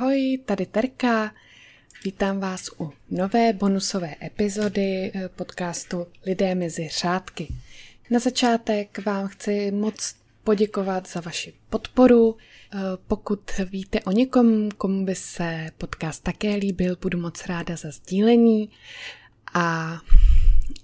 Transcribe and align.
Ahoj, 0.00 0.38
tady 0.44 0.66
Terka. 0.66 1.32
Vítám 2.04 2.40
vás 2.40 2.70
u 2.80 2.92
nové 3.10 3.52
bonusové 3.52 4.14
epizody 4.22 5.12
eh, 5.14 5.28
podcastu 5.28 6.06
Lidé 6.26 6.54
mezi 6.54 6.88
řádky. 6.88 7.48
Na 8.10 8.18
začátek 8.18 9.06
vám 9.06 9.28
chci 9.28 9.70
moc 9.70 10.14
poděkovat 10.44 11.08
za 11.08 11.20
vaši 11.20 11.52
podporu. 11.70 12.36
Eh, 12.36 12.78
pokud 13.06 13.50
víte 13.70 14.00
o 14.00 14.10
někom, 14.10 14.70
komu 14.70 15.04
by 15.04 15.14
se 15.14 15.70
podcast 15.78 16.22
také 16.22 16.54
líbil, 16.54 16.96
budu 17.00 17.18
moc 17.18 17.46
ráda 17.46 17.76
za 17.76 17.90
sdílení. 17.90 18.70
A 19.54 19.96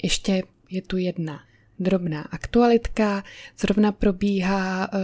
ještě 0.03 0.43
je 0.71 0.83
tu 0.83 0.97
jedna 0.97 1.41
drobná 1.79 2.23
aktualitka. 2.23 3.25
Zrovna 3.59 3.93
probíhá 3.93 4.93
uh, 4.93 5.01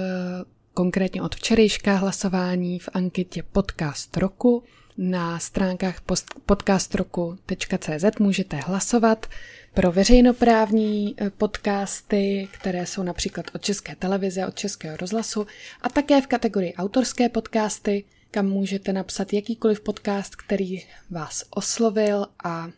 konkrétně 0.74 1.22
od 1.22 1.34
včerejška 1.34 1.94
hlasování 1.96 2.78
v 2.78 2.88
anketě 2.92 3.42
Podcast 3.42 4.16
roku. 4.16 4.62
Na 4.98 5.38
stránkách 5.38 6.00
podcastroku.cz 6.46 8.04
můžete 8.18 8.56
hlasovat 8.56 9.26
pro 9.74 9.92
veřejnoprávní 9.92 11.14
eh, 11.18 11.30
podcasty, 11.30 12.48
které 12.52 12.86
jsou 12.86 13.02
například 13.02 13.46
od 13.54 13.62
České 13.62 13.96
televize, 13.96 14.46
od 14.46 14.54
Českého 14.54 14.96
rozhlasu 14.96 15.46
a 15.82 15.88
také 15.88 16.20
v 16.20 16.26
kategorii 16.26 16.74
autorské 16.74 17.28
podcasty, 17.28 18.04
kam 18.30 18.46
můžete 18.46 18.92
napsat 18.92 19.32
jakýkoliv 19.32 19.80
podcast, 19.80 20.36
který 20.36 20.82
vás 21.10 21.44
oslovil 21.50 22.26
a 22.44 22.68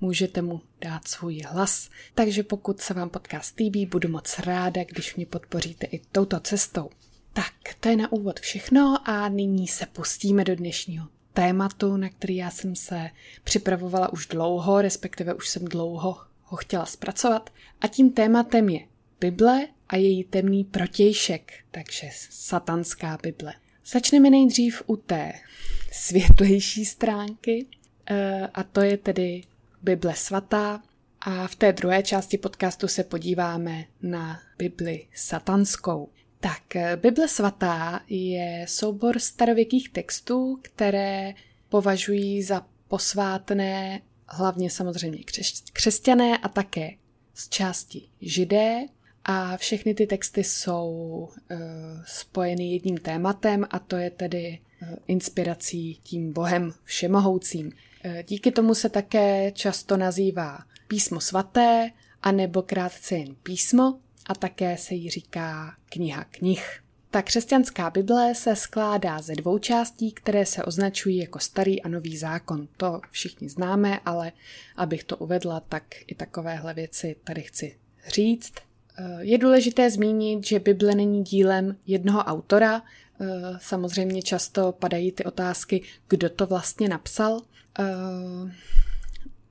můžete 0.00 0.42
mu 0.42 0.60
dát 0.80 1.08
svůj 1.08 1.40
hlas. 1.40 1.90
Takže 2.14 2.42
pokud 2.42 2.80
se 2.80 2.94
vám 2.94 3.10
podcast 3.10 3.58
líbí, 3.58 3.86
budu 3.86 4.08
moc 4.08 4.38
ráda, 4.38 4.84
když 4.84 5.16
mě 5.16 5.26
podpoříte 5.26 5.86
i 5.86 6.00
touto 6.12 6.40
cestou. 6.40 6.90
Tak, 7.32 7.54
to 7.80 7.88
je 7.88 7.96
na 7.96 8.12
úvod 8.12 8.40
všechno 8.40 8.98
a 9.04 9.28
nyní 9.28 9.68
se 9.68 9.86
pustíme 9.86 10.44
do 10.44 10.56
dnešního 10.56 11.06
tématu, 11.32 11.96
na 11.96 12.08
který 12.08 12.36
já 12.36 12.50
jsem 12.50 12.76
se 12.76 13.10
připravovala 13.44 14.12
už 14.12 14.26
dlouho, 14.26 14.82
respektive 14.82 15.34
už 15.34 15.48
jsem 15.48 15.64
dlouho 15.64 16.16
ho 16.50 16.56
chtěla 16.56 16.86
zpracovat. 16.86 17.50
A 17.80 17.86
tím 17.86 18.12
tématem 18.12 18.68
je 18.68 18.80
Bible 19.20 19.66
a 19.88 19.96
její 19.96 20.24
temný 20.24 20.64
protějšek, 20.64 21.52
takže 21.70 22.08
satanská 22.30 23.18
Bible. 23.22 23.54
Začneme 23.86 24.30
nejdřív 24.30 24.82
u 24.86 24.96
té 24.96 25.32
světlejší 25.92 26.84
stránky, 26.84 27.66
eh, 28.10 28.48
a 28.54 28.62
to 28.62 28.80
je 28.80 28.96
tedy 28.96 29.42
Bible 29.82 30.14
svatá. 30.16 30.82
A 31.20 31.46
v 31.46 31.54
té 31.54 31.72
druhé 31.72 32.02
části 32.02 32.38
podcastu 32.38 32.88
se 32.88 33.04
podíváme 33.04 33.84
na 34.02 34.40
Bibli 34.58 35.06
satanskou. 35.14 36.08
Tak, 36.40 36.76
eh, 36.76 36.96
Bible 36.96 37.28
svatá 37.28 38.00
je 38.08 38.66
soubor 38.68 39.18
starověkých 39.18 39.88
textů, 39.88 40.58
které 40.62 41.34
považují 41.68 42.42
za 42.42 42.66
posvátné 42.88 44.00
hlavně 44.28 44.70
samozřejmě 44.70 45.18
křesťané 45.72 46.38
a 46.38 46.48
také 46.48 46.90
z 47.34 47.48
části 47.48 48.02
židé. 48.20 48.86
A 49.24 49.56
všechny 49.56 49.94
ty 49.94 50.06
texty 50.06 50.44
jsou 50.44 50.88
uh, 50.90 51.58
spojeny 52.06 52.72
jedním 52.72 52.98
tématem 52.98 53.66
a 53.70 53.78
to 53.78 53.96
je 53.96 54.10
tedy 54.10 54.58
uh, 54.82 54.88
inspirací 55.06 56.00
tím 56.02 56.32
Bohem 56.32 56.72
všemohoucím. 56.84 57.66
Uh, 57.66 58.12
díky 58.28 58.52
tomu 58.52 58.74
se 58.74 58.88
také 58.88 59.52
často 59.52 59.96
nazývá 59.96 60.58
písmo 60.88 61.20
svaté, 61.20 61.90
anebo 62.22 62.62
krátce 62.62 63.16
jen 63.16 63.34
písmo, 63.42 63.98
a 64.30 64.34
také 64.34 64.76
se 64.76 64.94
jí 64.94 65.10
říká 65.10 65.74
kniha 65.88 66.24
knih. 66.24 66.80
Ta 67.10 67.22
křesťanská 67.22 67.90
Bible 67.90 68.34
se 68.34 68.56
skládá 68.56 69.22
ze 69.22 69.34
dvou 69.34 69.58
částí, 69.58 70.12
které 70.12 70.46
se 70.46 70.64
označují 70.64 71.16
jako 71.16 71.38
starý 71.38 71.82
a 71.82 71.88
nový 71.88 72.16
zákon. 72.16 72.68
To 72.76 73.00
všichni 73.10 73.48
známe, 73.48 74.00
ale 74.04 74.32
abych 74.76 75.04
to 75.04 75.16
uvedla, 75.16 75.60
tak 75.60 75.84
i 76.06 76.14
takovéhle 76.14 76.74
věci 76.74 77.16
tady 77.24 77.42
chci 77.42 77.76
říct. 78.08 78.52
Eh, 78.98 79.18
je 79.20 79.38
důležité 79.38 79.90
zmínit, 79.90 80.46
že 80.46 80.58
Bible 80.58 80.94
není 80.94 81.24
dílem 81.24 81.76
jednoho 81.86 82.20
autora. 82.20 82.82
Eh, 83.20 83.26
samozřejmě 83.60 84.22
často 84.22 84.72
padají 84.72 85.12
ty 85.12 85.24
otázky, 85.24 85.82
kdo 86.08 86.30
to 86.30 86.46
vlastně 86.46 86.88
napsal. 86.88 87.42
Eh, 87.78 87.84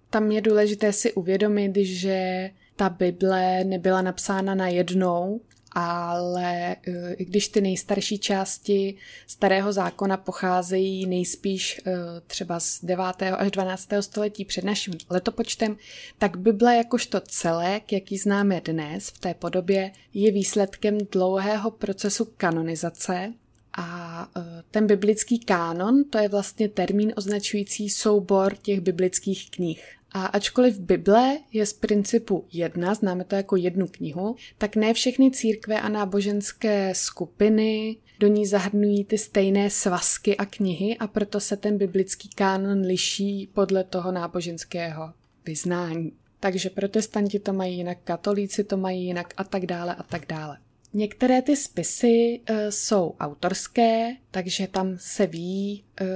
tam 0.09 0.31
je 0.31 0.41
důležité 0.41 0.93
si 0.93 1.13
uvědomit, 1.13 1.75
že 1.75 2.49
ta 2.79 2.89
Bible 2.89 3.63
nebyla 3.63 4.01
napsána 4.01 4.55
na 4.55 4.67
jednou, 4.67 5.41
ale 5.71 6.75
eh, 6.87 7.13
i 7.13 7.25
když 7.25 7.47
ty 7.47 7.61
nejstarší 7.61 8.19
části 8.19 8.95
starého 9.27 9.73
zákona 9.73 10.17
pocházejí 10.17 11.05
nejspíš 11.05 11.81
eh, 11.85 11.91
třeba 12.27 12.59
z 12.59 12.79
9. 12.85 13.05
až 13.37 13.51
12. 13.51 13.89
století 13.99 14.45
před 14.45 14.63
naším 14.63 14.93
letopočtem, 15.09 15.77
tak 16.17 16.37
Bible 16.37 16.75
jakožto 16.75 17.19
celek, 17.19 17.91
jaký 17.91 18.17
známe 18.17 18.61
dnes 18.61 19.09
v 19.09 19.19
té 19.19 19.33
podobě, 19.33 19.91
je 20.13 20.31
výsledkem 20.31 20.97
dlouhého 21.11 21.71
procesu 21.71 22.25
kanonizace 22.37 23.33
a 23.77 24.27
eh, 24.37 24.41
ten 24.71 24.87
biblický 24.87 25.39
kánon, 25.39 26.03
to 26.03 26.17
je 26.17 26.29
vlastně 26.29 26.69
termín 26.69 27.13
označující 27.15 27.89
soubor 27.89 28.55
těch 28.55 28.81
biblických 28.81 29.51
knih. 29.51 29.98
A 30.11 30.25
ačkoliv 30.25 30.79
Bible 30.79 31.37
je 31.51 31.65
z 31.65 31.73
principu 31.73 32.45
jedna, 32.51 32.93
známe 32.93 33.23
to 33.23 33.35
jako 33.35 33.55
jednu 33.55 33.87
knihu, 33.87 34.35
tak 34.57 34.75
ne 34.75 34.93
všechny 34.93 35.31
církve 35.31 35.81
a 35.81 35.89
náboženské 35.89 36.95
skupiny 36.95 37.97
do 38.19 38.27
ní 38.27 38.45
zahrnují 38.45 39.05
ty 39.05 39.17
stejné 39.17 39.69
svazky 39.69 40.37
a 40.37 40.45
knihy 40.45 40.97
a 40.97 41.07
proto 41.07 41.39
se 41.39 41.57
ten 41.57 41.77
biblický 41.77 42.29
kánon 42.29 42.81
liší 42.81 43.49
podle 43.53 43.83
toho 43.83 44.11
náboženského 44.11 45.13
vyznání. 45.45 46.11
Takže 46.39 46.69
protestanti 46.69 47.39
to 47.39 47.53
mají 47.53 47.77
jinak, 47.77 47.97
katolíci 48.03 48.63
to 48.63 48.77
mají 48.77 49.05
jinak 49.05 49.33
a 49.37 49.43
tak 49.43 49.65
dále 49.65 49.95
a 49.95 50.03
tak 50.03 50.25
dále. 50.25 50.57
Některé 50.93 51.41
ty 51.41 51.55
spisy 51.55 52.39
uh, 52.49 52.55
jsou 52.69 53.15
autorské, 53.19 54.15
takže 54.31 54.67
tam 54.67 54.95
se 54.97 55.27
ví 55.27 55.83
uh, 56.01 56.07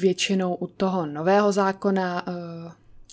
většinou 0.00 0.54
u 0.54 0.66
toho 0.66 1.06
nového 1.06 1.52
zákona 1.52 2.26
uh, 2.26 2.34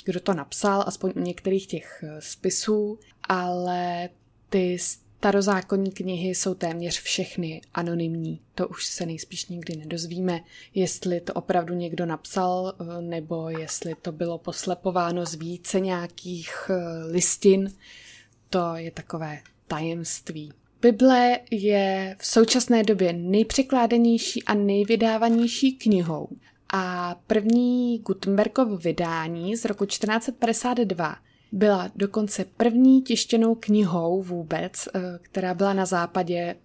kdo 0.06 0.20
to 0.20 0.34
napsal, 0.34 0.84
aspoň 0.88 1.14
u 1.16 1.20
některých 1.20 1.68
těch 1.68 2.04
eh, 2.04 2.22
spisů, 2.22 3.00
ale 3.30 4.10
ty 4.50 4.78
starozákonní 4.80 5.92
knihy 5.92 6.36
jsou 6.36 6.54
téměř 6.54 7.02
všechny 7.02 7.62
anonymní. 7.74 8.42
To 8.56 8.68
už 8.68 8.86
se 8.86 9.06
nejspíš 9.06 9.48
nikdy 9.48 9.76
nedozvíme, 9.76 10.42
jestli 10.74 11.22
to 11.22 11.34
opravdu 11.34 11.74
někdo 11.74 12.06
napsal, 12.06 12.74
eh, 12.80 13.02
nebo 13.02 13.50
jestli 13.50 13.96
to 14.02 14.12
bylo 14.12 14.38
poslepováno 14.38 15.26
z 15.26 15.34
více 15.34 15.80
nějakých 15.80 16.70
eh, 16.70 17.06
listin. 17.12 17.74
To 18.50 18.76
je 18.76 18.92
takové 18.92 19.40
tajemství. 19.68 20.54
Bible 20.82 21.40
je 21.52 22.16
v 22.20 22.26
současné 22.26 22.84
době 22.84 23.14
nejpřekládanější 23.14 24.44
a 24.44 24.54
nejvydávanější 24.54 25.74
knihou 25.74 26.30
a 26.74 27.16
první 27.28 28.00
Gutenbergov 28.00 28.84
vydání 28.84 29.56
z 29.56 29.66
roku 29.66 29.86
1452 29.86 31.16
byla 31.52 31.92
dokonce 31.96 32.46
první 32.58 33.02
tištěnou 33.02 33.56
knihou 33.56 34.22
vůbec, 34.22 34.88
eh, 34.88 35.00
která 35.22 35.54
byla 35.54 35.74
na 35.74 35.86
západě 35.86 36.36
eh, 36.38 36.56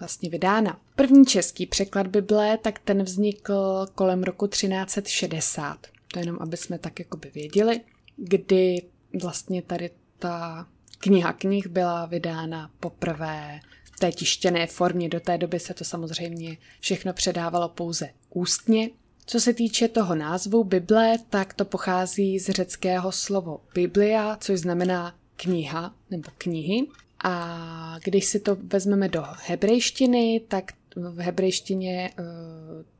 vlastně 0.00 0.30
vydána. 0.30 0.80
První 0.96 1.26
český 1.26 1.66
překlad 1.66 2.06
Bible, 2.06 2.58
tak 2.58 2.78
ten 2.78 3.02
vznikl 3.02 3.86
kolem 3.94 4.22
roku 4.22 4.46
1360. 4.46 5.86
To 6.12 6.18
jenom, 6.18 6.36
aby 6.40 6.56
jsme 6.56 6.78
tak 6.78 6.98
jakoby 6.98 7.30
věděli, 7.34 7.80
kdy 8.16 8.82
vlastně 9.22 9.62
tady 9.62 9.90
ta 10.18 10.66
kniha 10.98 11.32
knih 11.32 11.66
byla 11.66 12.06
vydána 12.06 12.70
poprvé 12.80 13.60
v 13.96 14.00
té 14.00 14.12
tištěné 14.12 14.66
formě. 14.66 15.08
Do 15.08 15.20
té 15.20 15.38
doby 15.38 15.60
se 15.60 15.74
to 15.74 15.84
samozřejmě 15.84 16.56
všechno 16.80 17.12
předávalo 17.12 17.68
pouze 17.68 18.10
ústně 18.30 18.90
co 19.26 19.40
se 19.40 19.54
týče 19.54 19.88
toho 19.88 20.14
názvu 20.14 20.64
Bible, 20.64 21.18
tak 21.30 21.54
to 21.54 21.64
pochází 21.64 22.38
z 22.38 22.50
řeckého 22.50 23.12
slovo 23.12 23.60
Biblia, 23.74 24.36
což 24.40 24.60
znamená 24.60 25.14
kniha 25.36 25.94
nebo 26.10 26.30
knihy. 26.38 26.86
A 27.24 27.98
když 28.04 28.24
si 28.24 28.40
to 28.40 28.56
vezmeme 28.62 29.08
do 29.08 29.24
hebrejštiny, 29.46 30.40
tak 30.48 30.72
v 30.96 31.18
hebrejštině 31.20 32.10
uh, 32.18 32.24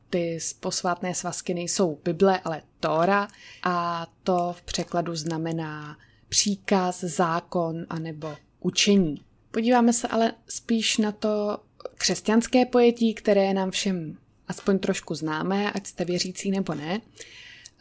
ty 0.09 0.37
posvátné 0.59 1.15
svazky 1.15 1.53
nejsou 1.53 1.99
Bible, 2.03 2.39
ale 2.43 2.61
Tóra 2.79 3.27
a 3.63 4.07
to 4.23 4.53
v 4.57 4.61
překladu 4.61 5.15
znamená 5.15 5.97
příkaz, 6.29 6.99
zákon 7.03 7.85
anebo 7.89 8.35
učení. 8.59 9.21
Podíváme 9.51 9.93
se 9.93 10.07
ale 10.07 10.33
spíš 10.49 10.97
na 10.97 11.11
to 11.11 11.57
křesťanské 11.97 12.65
pojetí, 12.65 13.13
které 13.13 13.53
nám 13.53 13.71
všem 13.71 14.17
aspoň 14.47 14.79
trošku 14.79 15.15
známé, 15.15 15.71
ať 15.71 15.87
jste 15.87 16.05
věřící 16.05 16.51
nebo 16.51 16.73
ne. 16.73 17.01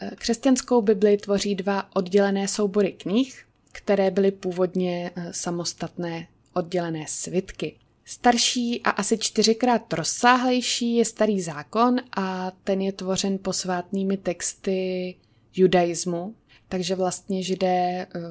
Eh, 0.00 0.10
křesťanskou 0.16 0.82
Bibli 0.82 1.16
tvoří 1.16 1.54
dva 1.54 1.96
oddělené 1.96 2.48
soubory 2.48 2.92
knih, 2.92 3.44
které 3.72 4.10
byly 4.10 4.30
původně 4.30 5.10
eh, 5.16 5.32
samostatné 5.32 6.28
oddělené 6.52 7.04
svitky. 7.08 7.76
Starší 8.04 8.82
a 8.82 8.90
asi 8.90 9.18
čtyřikrát 9.18 9.92
rozsáhlejší 9.92 10.96
je 10.96 11.04
starý 11.04 11.40
zákon 11.40 11.96
a 12.16 12.52
ten 12.64 12.80
je 12.80 12.92
tvořen 12.92 13.38
posvátnými 13.38 14.16
texty 14.16 15.14
judaismu, 15.54 16.34
takže 16.68 16.94
vlastně 16.94 17.42
židé 17.42 18.06
uh, 18.14 18.22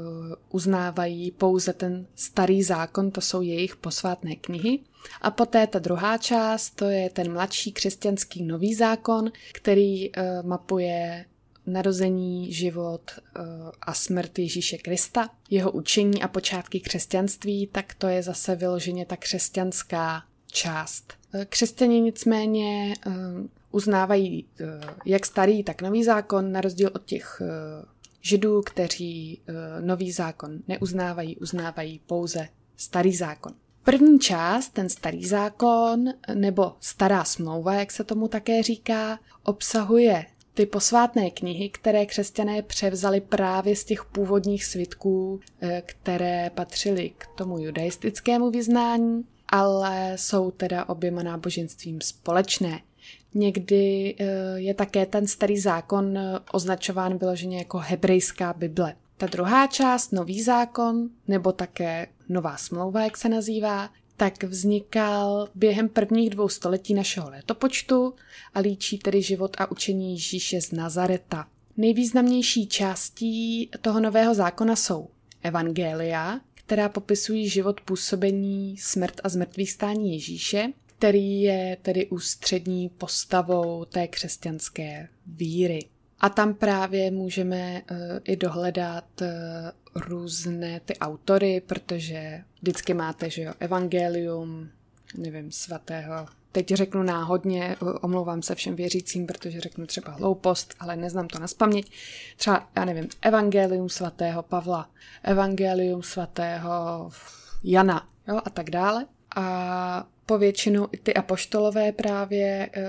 uznávají 0.50 1.31
pouze 1.31 1.74
ten 1.74 2.07
starý 2.16 2.63
zákon, 2.63 3.12
to 3.12 3.22
jsou 3.22 3.42
jejich 3.42 3.75
posvátné 3.75 4.36
knihy. 4.36 4.80
A 5.21 5.31
poté 5.31 5.68
ta 5.68 5.80
druhá 5.80 6.18
část, 6.18 6.69
to 6.69 6.86
je 6.86 7.09
ten 7.09 7.33
mladší 7.33 7.71
křesťanský 7.71 8.44
nový 8.44 8.75
zákon, 8.75 9.31
který 9.53 10.09
uh, 10.09 10.24
mapuje 10.44 11.25
narození, 11.65 12.53
život 12.53 13.12
uh, 13.12 13.44
a 13.81 13.94
smrt 13.94 14.39
Ježíše 14.39 14.77
Krista, 14.77 15.30
jeho 15.50 15.71
učení 15.71 16.24
a 16.24 16.27
počátky 16.27 16.80
křesťanství, 16.80 17.68
tak 17.68 17.94
to 17.94 18.07
je 18.07 18.24
zase 18.24 18.56
vyloženě 18.56 19.06
ta 19.06 19.18
křesťanská 19.18 20.24
část. 20.51 21.13
Křesťané 21.50 22.00
nicméně 22.00 22.94
uznávají 23.71 24.45
jak 25.06 25.25
starý, 25.25 25.63
tak 25.63 25.81
nový 25.81 26.03
zákon, 26.03 26.51
na 26.51 26.62
rozdíl 26.62 26.89
od 26.95 27.06
těch 27.06 27.42
židů, 28.21 28.62
kteří 28.62 29.42
nový 29.80 30.12
zákon 30.12 30.59
neuznávají, 30.68 31.38
uznávají 31.38 32.01
pouze 32.06 32.48
starý 32.77 33.15
zákon. 33.15 33.53
První 33.83 34.19
část, 34.19 34.69
ten 34.69 34.89
starý 34.89 35.25
zákon, 35.25 36.06
nebo 36.33 36.74
stará 36.80 37.24
smlouva, 37.24 37.74
jak 37.74 37.92
se 37.92 38.04
tomu 38.04 38.28
také 38.28 38.63
říká, 38.63 39.19
obsahuje 39.44 40.25
ty 40.54 40.66
posvátné 40.66 41.31
knihy, 41.31 41.69
které 41.69 42.06
křesťané 42.06 42.62
převzali 42.62 43.22
právě 43.22 43.75
z 43.75 43.83
těch 43.83 44.06
původních 44.06 44.66
svitků, 44.66 45.39
eh, 45.62 45.83
které 45.86 46.51
patřily 46.56 47.12
k 47.18 47.28
tomu 47.36 47.60
judaistickému 47.60 48.51
vyznání, 48.51 49.24
ale 49.48 50.13
jsou 50.16 50.51
teda 50.51 50.89
oběma 50.89 51.24
náboženstvím 51.24 52.01
společné. 52.01 52.80
Někdy 53.34 54.16
eh, 54.19 54.25
je 54.56 54.74
také 54.74 55.06
ten 55.06 55.27
starý 55.27 55.60
zákon 55.60 56.18
eh, 56.18 56.39
označován 56.51 57.18
vyloženě 57.18 57.57
jako 57.57 57.77
hebrejská 57.77 58.54
Bible. 58.54 58.95
Ta 59.18 59.27
druhá 59.27 59.68
část, 59.68 60.12
nový 60.12 60.44
zákon, 60.44 61.10
nebo 61.27 61.51
také 61.51 62.07
nová 62.31 62.57
smlouva, 62.57 63.04
jak 63.04 63.18
se 63.18 63.30
nazývá, 63.30 63.89
tak 64.18 64.44
vznikal 64.44 65.50
během 65.56 65.89
prvních 65.89 66.30
dvou 66.30 66.50
století 66.50 66.94
našeho 66.94 67.30
letopočtu 67.30 68.13
a 68.54 68.60
líčí 68.60 68.98
tedy 68.98 69.22
život 69.22 69.56
a 69.60 69.72
učení 69.72 70.12
Ježíše 70.12 70.62
z 70.62 70.72
Nazareta. 70.72 71.48
Nejvýznamnější 71.78 72.68
částí 72.68 73.69
toho 73.81 74.00
nového 74.00 74.33
zákona 74.33 74.75
jsou 74.75 75.10
Evangelia, 75.44 76.39
která 76.56 76.89
popisují 76.89 77.50
život 77.50 77.81
působení, 77.81 78.77
smrt 78.77 79.22
a 79.24 79.30
zmrtvých 79.30 79.72
stání 79.72 80.13
Ježíše, 80.13 80.74
který 80.98 81.42
je 81.42 81.77
tedy 81.81 82.07
ústřední 82.07 82.89
postavou 82.89 83.86
té 83.86 84.07
křesťanské 84.07 85.07
víry. 85.25 85.86
A 86.22 86.30
tam 86.30 86.54
právě 86.54 87.12
můžeme 87.12 87.82
uh, 87.92 87.98
i 88.24 88.36
dohledat 88.36 89.06
uh, 89.22 89.28
různé 89.96 90.80
ty 90.80 90.98
autory, 90.98 91.62
protože 91.68 92.42
vždycky 92.62 92.94
máte, 92.94 93.30
že 93.30 93.42
jo, 93.42 93.54
evangelium, 93.60 94.70
nevím, 95.18 95.52
svatého. 95.52 96.28
Teď 96.52 96.68
řeknu 96.68 97.04
náhodně, 97.04 97.76
omlouvám 98.02 98.42
se 98.42 98.56
všem 98.56 98.76
věřícím, 98.76 99.28
protože 99.28 99.62
řeknu 99.62 99.86
třeba 99.86 100.12
hloupost, 100.12 100.76
ale 100.80 100.96
neznám 100.96 101.28
to 101.28 101.40
na 101.40 101.48
spaměť. 101.48 101.92
Třeba, 102.38 102.70
já 102.76 102.86
nevím, 102.86 103.08
evangelium 103.22 103.90
svatého 103.90 104.44
Pavla, 104.44 104.90
evangelium 105.24 106.04
svatého 106.04 107.10
Jana, 107.64 108.08
jo, 108.28 108.42
a 108.46 108.50
tak 108.50 108.70
dále. 108.70 109.06
A 109.36 110.08
povětšinou 110.31 110.88
i 110.92 110.98
ty 110.98 111.13
apoštolové 111.13 111.92
právě, 111.92 112.69
eh, 112.74 112.81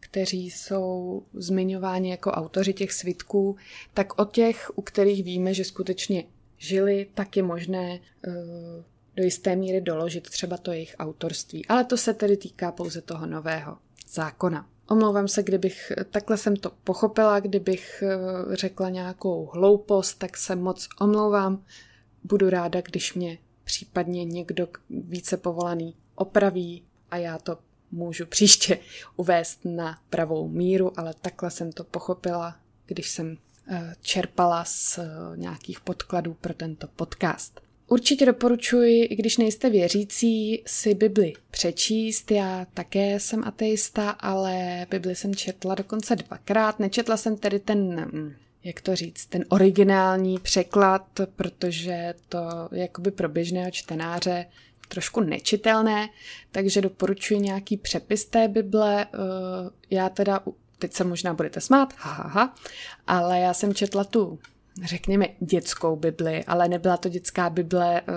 kteří 0.00 0.50
jsou 0.50 1.22
zmiňováni 1.34 2.10
jako 2.10 2.30
autoři 2.30 2.72
těch 2.72 2.92
svitků, 2.92 3.56
tak 3.94 4.20
o 4.20 4.24
těch, 4.24 4.70
u 4.74 4.82
kterých 4.82 5.24
víme, 5.24 5.54
že 5.54 5.64
skutečně 5.64 6.24
žili, 6.58 7.06
tak 7.14 7.36
je 7.36 7.42
možné 7.42 8.00
eh, 8.00 8.30
do 9.16 9.22
jisté 9.22 9.56
míry 9.56 9.80
doložit 9.80 10.30
třeba 10.30 10.56
to 10.56 10.72
jejich 10.72 10.96
autorství. 10.98 11.66
Ale 11.66 11.84
to 11.84 11.96
se 11.96 12.14
tedy 12.14 12.36
týká 12.36 12.72
pouze 12.72 13.00
toho 13.00 13.26
nového 13.26 13.76
zákona. 14.08 14.66
Omlouvám 14.88 15.28
se, 15.28 15.42
kdybych, 15.42 15.92
takhle 16.10 16.36
jsem 16.36 16.56
to 16.56 16.70
pochopila, 16.84 17.40
kdybych 17.40 18.02
eh, 18.06 18.56
řekla 18.56 18.88
nějakou 18.88 19.50
hloupost, 19.54 20.14
tak 20.14 20.36
se 20.36 20.56
moc 20.56 20.88
omlouvám. 21.00 21.64
Budu 22.24 22.50
ráda, 22.50 22.80
když 22.80 23.14
mě 23.14 23.38
případně 23.64 24.24
někdo 24.24 24.68
více 24.90 25.36
povolaný 25.36 25.94
opraví 26.14 26.84
a 27.10 27.16
já 27.16 27.38
to 27.38 27.58
můžu 27.90 28.26
příště 28.30 28.78
uvést 29.16 29.60
na 29.64 29.98
pravou 30.10 30.48
míru, 30.48 30.92
ale 31.00 31.14
takhle 31.20 31.50
jsem 31.50 31.72
to 31.72 31.84
pochopila, 31.84 32.56
když 32.86 33.10
jsem 33.10 33.36
eh, 33.68 33.94
čerpala 34.00 34.64
z 34.64 34.98
eh, 34.98 35.06
nějakých 35.36 35.80
podkladů 35.80 36.34
pro 36.34 36.54
tento 36.54 36.86
podcast. 36.96 37.60
Určitě 37.92 38.26
doporučuji, 38.26 39.04
i 39.04 39.16
když 39.16 39.36
nejste 39.36 39.70
věřící, 39.70 40.62
si 40.66 40.94
Bibli 40.94 41.32
přečíst. 41.50 42.30
Já 42.30 42.66
také 42.74 43.20
jsem 43.20 43.44
ateista, 43.44 44.10
ale 44.10 44.86
Bibli 44.90 45.16
jsem 45.16 45.34
četla 45.34 45.74
dokonce 45.74 46.16
dvakrát. 46.16 46.78
Nečetla 46.78 47.16
jsem 47.16 47.36
tedy 47.36 47.58
ten, 47.58 48.10
hm, 48.12 48.34
jak 48.64 48.80
to 48.80 48.96
říct, 48.96 49.26
ten 49.26 49.44
originální 49.48 50.38
překlad, 50.38 51.06
protože 51.36 52.14
to 52.28 52.38
jakoby 52.72 53.10
pro 53.10 53.28
běžného 53.28 53.70
čtenáře 53.70 54.46
trošku 54.90 55.20
nečitelné, 55.20 56.08
takže 56.52 56.80
doporučuji 56.80 57.40
nějaký 57.40 57.76
přepis 57.76 58.24
té 58.24 58.48
Bible. 58.48 59.04
Eh, 59.04 59.16
já 59.90 60.08
teda, 60.08 60.40
teď 60.78 60.92
se 60.92 61.04
možná 61.04 61.34
budete 61.34 61.60
smát, 61.60 61.94
ha, 61.96 62.12
ha, 62.12 62.28
ha, 62.28 62.54
ale 63.06 63.40
já 63.40 63.54
jsem 63.54 63.74
četla 63.74 64.04
tu, 64.04 64.38
řekněme, 64.84 65.26
dětskou 65.40 65.96
Bibli, 65.96 66.44
ale 66.44 66.68
nebyla 66.68 66.96
to 66.96 67.08
dětská 67.08 67.50
Bible, 67.50 68.00
eh, 68.00 68.12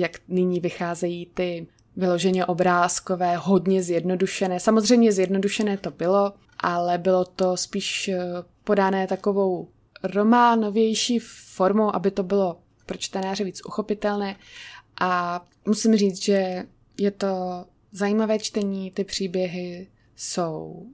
jak 0.00 0.12
nyní 0.28 0.60
vycházejí 0.60 1.26
ty 1.26 1.66
vyloženě 1.96 2.46
obrázkové, 2.46 3.36
hodně 3.36 3.82
zjednodušené. 3.82 4.60
Samozřejmě 4.60 5.12
zjednodušené 5.12 5.76
to 5.76 5.90
bylo, 5.90 6.32
ale 6.58 6.98
bylo 6.98 7.24
to 7.24 7.56
spíš 7.56 8.08
eh, 8.08 8.18
podané 8.64 9.06
takovou 9.06 9.68
románovější 10.02 11.18
formou, 11.54 11.94
aby 11.94 12.10
to 12.10 12.22
bylo 12.22 12.60
pro 12.86 12.98
čtenáře 12.98 13.44
víc 13.44 13.60
uchopitelné 13.66 14.36
a 15.00 15.44
musím 15.66 15.96
říct, 15.96 16.22
že 16.22 16.64
je 16.98 17.10
to 17.10 17.64
zajímavé 17.92 18.38
čtení, 18.38 18.90
ty 18.90 19.04
příběhy 19.04 19.86
jsou 20.16 20.86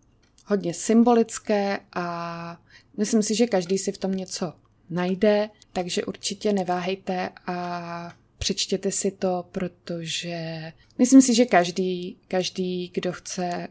hodně 0.45 0.75
symbolické 0.75 1.78
a 1.92 2.61
myslím 2.97 3.23
si, 3.23 3.35
že 3.35 3.47
každý 3.47 3.78
si 3.78 3.92
v 3.92 3.99
tom 3.99 4.14
něco 4.14 4.52
najde, 4.90 5.50
takže 5.73 6.04
určitě 6.04 6.52
neváhejte 6.52 7.31
a 7.47 8.16
přečtěte 8.38 8.90
si 8.90 9.11
to, 9.11 9.45
protože 9.52 10.73
myslím 10.99 11.23
si, 11.23 11.35
že 11.35 11.45
každý, 11.45 12.19
každý, 12.28 12.90
kdo 12.95 13.12
chce 13.12 13.69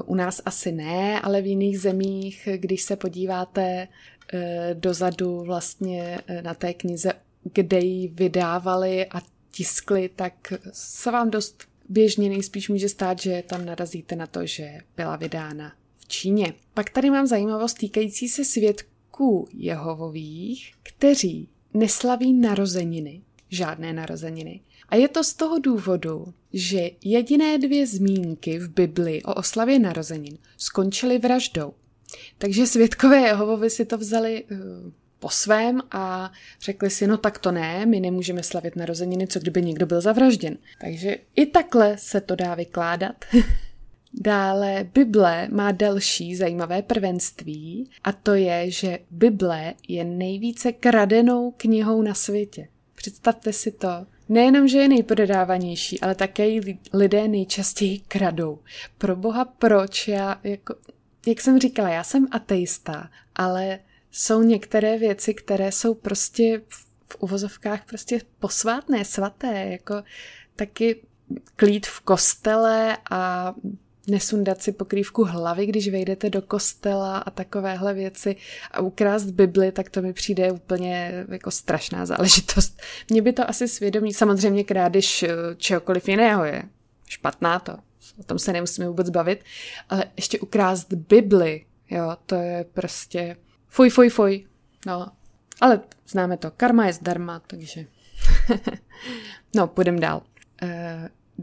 u 0.05 0.15
nás 0.15 0.41
asi 0.45 0.71
ne, 0.71 1.21
ale 1.21 1.41
v 1.41 1.45
jiných 1.45 1.79
zemích, 1.79 2.49
když 2.55 2.81
se 2.81 2.95
podíváte 2.95 3.87
eh, 4.33 4.75
dozadu 4.79 5.43
vlastně 5.43 6.19
eh, 6.27 6.41
na 6.41 6.53
té 6.53 6.73
knize, 6.73 7.13
kde 7.53 7.79
ji 7.79 8.07
vydávali 8.07 9.05
a 9.05 9.21
tiskli, 9.51 10.09
tak 10.15 10.53
se 10.71 11.11
vám 11.11 11.29
dost 11.29 11.63
běžně 11.89 12.29
nejspíš 12.29 12.69
může 12.69 12.89
stát, 12.89 13.19
že 13.19 13.43
tam 13.47 13.65
narazíte 13.65 14.15
na 14.15 14.27
to, 14.27 14.45
že 14.45 14.79
byla 14.97 15.15
vydána 15.15 15.73
v 15.97 16.07
Číně. 16.07 16.53
Pak 16.73 16.89
tady 16.89 17.09
mám 17.09 17.27
zajímavost 17.27 17.73
týkající 17.73 18.29
se 18.29 18.45
svědků 18.45 19.47
Jehovových, 19.53 20.73
kteří 20.83 21.49
neslaví 21.73 22.33
narozeniny, 22.33 23.21
žádné 23.51 23.93
narozeniny. 23.93 24.61
A 24.89 24.95
je 24.95 25.07
to 25.07 25.23
z 25.23 25.33
toho 25.33 25.59
důvodu, 25.59 26.33
že 26.53 26.89
jediné 27.03 27.57
dvě 27.57 27.87
zmínky 27.87 28.59
v 28.59 28.69
Bibli 28.69 29.23
o 29.23 29.33
oslavě 29.33 29.79
narozenin 29.79 30.37
skončily 30.57 31.17
vraždou. 31.17 31.73
Takže 32.37 32.67
světkové 32.67 33.17
Jehovovi 33.17 33.69
si 33.69 33.85
to 33.85 33.97
vzali 33.97 34.43
uh, 34.43 34.57
po 35.19 35.29
svém 35.29 35.81
a 35.91 36.31
řekli 36.61 36.89
si, 36.89 37.07
no 37.07 37.17
tak 37.17 37.37
to 37.39 37.51
ne, 37.51 37.85
my 37.85 37.99
nemůžeme 37.99 38.43
slavit 38.43 38.75
narozeniny, 38.75 39.27
co 39.27 39.39
kdyby 39.39 39.61
někdo 39.61 39.85
byl 39.85 40.01
zavražděn. 40.01 40.57
Takže 40.81 41.17
i 41.35 41.45
takhle 41.45 41.97
se 41.97 42.21
to 42.21 42.35
dá 42.35 42.55
vykládat. 42.55 43.25
Dále 44.13 44.89
Bible 44.93 45.47
má 45.51 45.71
další 45.71 46.35
zajímavé 46.35 46.81
prvenství 46.81 47.89
a 48.03 48.11
to 48.11 48.33
je, 48.33 48.71
že 48.71 48.99
Bible 49.11 49.73
je 49.87 50.03
nejvíce 50.03 50.71
kradenou 50.71 51.51
knihou 51.57 52.01
na 52.01 52.13
světě. 52.13 52.67
Představte 53.01 53.53
si 53.53 53.71
to. 53.71 53.87
Nejenom, 54.29 54.67
že 54.67 54.77
je 54.77 54.87
nejprodávanější, 54.87 56.01
ale 56.01 56.15
také 56.15 56.47
ji 56.47 56.79
lidé 56.93 57.27
nejčastěji 57.27 57.99
kradou. 57.99 58.59
Pro 58.97 59.15
boha, 59.15 59.45
proč? 59.45 60.07
Já, 60.07 60.39
jako, 60.43 60.75
jak 61.27 61.41
jsem 61.41 61.59
říkala, 61.59 61.89
já 61.89 62.03
jsem 62.03 62.27
ateista, 62.31 63.09
ale 63.35 63.79
jsou 64.11 64.41
některé 64.41 64.97
věci, 64.97 65.33
které 65.33 65.71
jsou 65.71 65.93
prostě 65.93 66.61
v 67.07 67.17
uvozovkách 67.19 67.85
prostě 67.85 68.21
posvátné, 68.39 69.05
svaté, 69.05 69.65
jako 69.71 70.03
taky 70.55 71.01
klít 71.55 71.87
v 71.87 71.99
kostele 71.99 72.97
a 73.11 73.53
nesundat 74.07 74.61
si 74.61 74.71
pokrývku 74.71 75.23
hlavy, 75.23 75.65
když 75.65 75.89
vejdete 75.89 76.29
do 76.29 76.41
kostela 76.41 77.17
a 77.17 77.29
takovéhle 77.29 77.93
věci 77.93 78.35
a 78.71 78.79
ukrást 78.79 79.25
Bibli, 79.25 79.71
tak 79.71 79.89
to 79.89 80.01
mi 80.01 80.13
přijde 80.13 80.51
úplně 80.51 81.25
jako 81.29 81.51
strašná 81.51 82.05
záležitost. 82.05 82.81
Mně 83.09 83.21
by 83.21 83.33
to 83.33 83.49
asi 83.49 83.67
svědomí, 83.67 84.13
samozřejmě 84.13 84.63
krádež 84.63 85.23
eh, 85.23 85.29
čehokoliv 85.57 86.07
jiného 86.09 86.45
je 86.45 86.63
špatná 87.07 87.59
to, 87.59 87.77
o 88.19 88.23
tom 88.23 88.39
se 88.39 88.53
nemusíme 88.53 88.87
vůbec 88.87 89.09
bavit, 89.09 89.43
ale 89.89 90.05
ještě 90.15 90.39
ukrást 90.39 90.93
Bibli, 90.93 91.65
jo, 91.89 92.15
to 92.25 92.35
je 92.35 92.65
prostě 92.73 93.37
fuj, 93.67 93.89
fuj, 93.89 94.09
fuj, 94.09 94.45
no, 94.85 95.11
ale 95.61 95.79
známe 96.07 96.37
to, 96.37 96.51
karma 96.51 96.87
je 96.87 96.93
zdarma, 96.93 97.41
takže 97.47 97.85
no, 99.55 99.67
půjdeme 99.67 99.99
dál. 99.99 100.21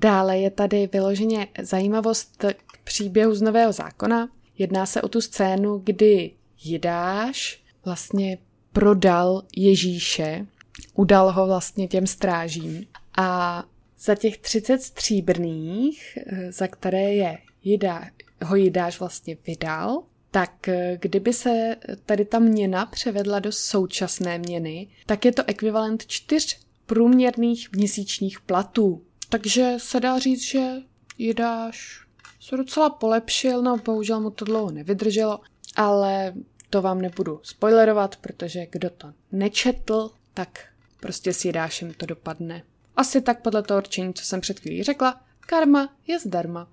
Dále 0.01 0.39
je 0.39 0.51
tady 0.51 0.89
vyloženě 0.93 1.49
zajímavost 1.63 2.45
k 2.67 2.79
příběhu 2.85 3.35
z 3.35 3.43
Nového 3.43 3.73
zákona. 3.73 4.29
Jedná 4.59 4.87
se 4.87 5.03
o 5.03 5.09
tu 5.09 5.21
scénu, 5.21 5.79
kdy 5.85 6.31
Jidáš 6.63 7.63
vlastně 7.85 8.39
prodal 8.73 9.43
Ježíše, 9.57 10.47
udal 10.95 11.33
ho 11.33 11.47
vlastně 11.47 11.89
těm 11.89 12.07
strážím 12.07 12.87
a 13.19 13.65
za 14.01 14.15
těch 14.15 14.39
30 14.39 14.83
stříbrných, 14.83 16.19
za 16.51 16.67
které 16.67 17.15
je 17.15 17.39
Jidá, 17.65 18.05
ho 18.45 18.57
Jidáš 18.57 19.01
vlastně 19.01 19.37
vydal, 19.47 20.03
tak 20.31 20.69
kdyby 21.01 21.33
se 21.33 21.77
tady 22.07 22.25
ta 22.25 22.39
měna 22.39 22.87
převedla 22.87 23.39
do 23.39 23.53
současné 23.53 24.39
měny, 24.39 24.87
tak 25.07 25.25
je 25.25 25.33
to 25.33 25.43
ekvivalent 25.47 26.07
čtyř 26.07 26.59
průměrných 26.87 27.73
měsíčních 27.73 28.41
platů. 28.41 29.03
Takže 29.29 29.75
se 29.77 30.01
dá 30.01 30.19
říct, 30.19 30.43
že 30.43 30.73
Jidáš 31.19 32.07
se 32.41 32.57
docela 32.57 32.91
polepšil, 32.91 33.63
no 33.63 33.77
bohužel 33.77 34.21
mu 34.21 34.31
to 34.31 34.45
dlouho 34.45 34.71
nevydrželo, 34.71 35.41
ale 35.77 36.35
to 36.71 36.83
vám 36.83 37.01
nebudu 37.01 37.41
spoilerovat, 37.43 38.17
protože 38.17 38.67
kdo 38.71 38.91
to 38.91 39.13
nečetl, 39.33 40.11
tak 40.35 40.65
prostě 41.01 41.33
s 41.33 41.45
Jidášem 41.45 41.93
to 41.93 42.07
dopadne. 42.07 42.63
Asi 42.97 43.21
tak 43.21 43.43
podle 43.43 43.63
toho 43.63 43.79
určení, 43.79 44.15
co 44.15 44.25
jsem 44.25 44.41
před 44.41 44.61
chvílí 44.61 44.83
řekla, 44.83 45.21
karma 45.41 45.95
je 46.07 46.19
zdarma. 46.19 46.69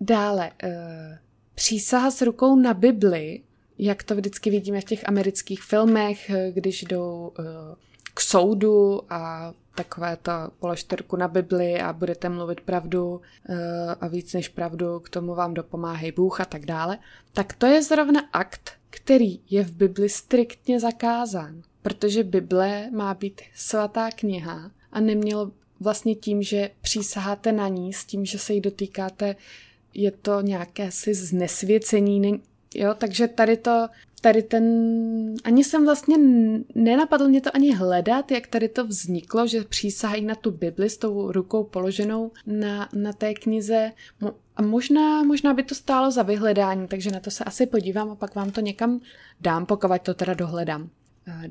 Dále, 0.00 0.50
uh, 0.64 0.70
přísaha 1.54 2.10
s 2.10 2.22
rukou 2.22 2.56
na 2.56 2.74
Bibli, 2.74 3.42
jak 3.78 4.02
to 4.02 4.14
vždycky 4.14 4.50
vidíme 4.50 4.80
v 4.80 4.84
těch 4.84 5.08
amerických 5.08 5.62
filmech, 5.62 6.30
eh, 6.30 6.52
když 6.52 6.82
jdou 6.82 7.32
uh, 7.38 7.44
k 8.14 8.20
soudu 8.20 9.00
a 9.12 9.52
takové 9.84 10.16
to 10.16 10.32
položte 10.58 10.96
ruku 10.96 11.16
na 11.16 11.28
Bibli 11.28 11.80
a 11.80 11.92
budete 11.92 12.28
mluvit 12.28 12.60
pravdu 12.60 13.20
eh, 13.48 13.94
a 14.00 14.08
víc 14.08 14.32
než 14.32 14.48
pravdu, 14.48 15.00
k 15.00 15.08
tomu 15.08 15.34
vám 15.34 15.54
dopomáhají 15.54 16.12
Bůh 16.12 16.40
a 16.40 16.44
tak 16.44 16.66
dále, 16.66 16.98
tak 17.32 17.52
to 17.52 17.66
je 17.66 17.82
zrovna 17.82 18.20
akt, 18.32 18.70
který 18.90 19.40
je 19.50 19.64
v 19.64 19.72
Bibli 19.72 20.08
striktně 20.08 20.80
zakázán, 20.80 21.62
protože 21.82 22.24
Bible 22.24 22.90
má 22.90 23.14
být 23.14 23.40
svatá 23.54 24.10
kniha 24.10 24.70
a 24.92 25.00
nemělo 25.00 25.50
vlastně 25.80 26.14
tím, 26.14 26.42
že 26.42 26.70
přísaháte 26.80 27.52
na 27.52 27.68
ní, 27.68 27.92
s 27.92 28.04
tím, 28.04 28.24
že 28.24 28.38
se 28.38 28.52
jí 28.52 28.60
dotýkáte, 28.60 29.36
je 29.94 30.10
to 30.10 30.40
nějaké 30.40 30.90
si 30.90 31.14
znesvěcení, 31.14 32.42
jo, 32.74 32.94
takže 32.94 33.28
tady 33.28 33.56
to 33.56 33.88
tady 34.20 34.42
ten, 34.42 34.64
ani 35.44 35.64
jsem 35.64 35.84
vlastně 35.84 36.16
nenapadl 36.74 37.28
mě 37.28 37.40
to 37.40 37.50
ani 37.54 37.74
hledat, 37.74 38.30
jak 38.30 38.46
tady 38.46 38.68
to 38.68 38.86
vzniklo, 38.86 39.46
že 39.46 39.64
přísahají 39.64 40.24
na 40.24 40.34
tu 40.34 40.50
Bibli 40.50 40.90
s 40.90 40.96
tou 40.96 41.32
rukou 41.32 41.64
položenou 41.64 42.30
na, 42.46 42.88
na 42.92 43.12
té 43.12 43.34
knize. 43.34 43.92
A 44.56 44.62
možná, 44.62 45.22
možná 45.22 45.54
by 45.54 45.62
to 45.62 45.74
stálo 45.74 46.10
za 46.10 46.22
vyhledání, 46.22 46.88
takže 46.88 47.10
na 47.10 47.20
to 47.20 47.30
se 47.30 47.44
asi 47.44 47.66
podívám 47.66 48.10
a 48.10 48.14
pak 48.14 48.34
vám 48.34 48.50
to 48.50 48.60
někam 48.60 49.00
dám, 49.40 49.66
pokud 49.66 50.02
to 50.02 50.14
teda 50.14 50.34
dohledám. 50.34 50.90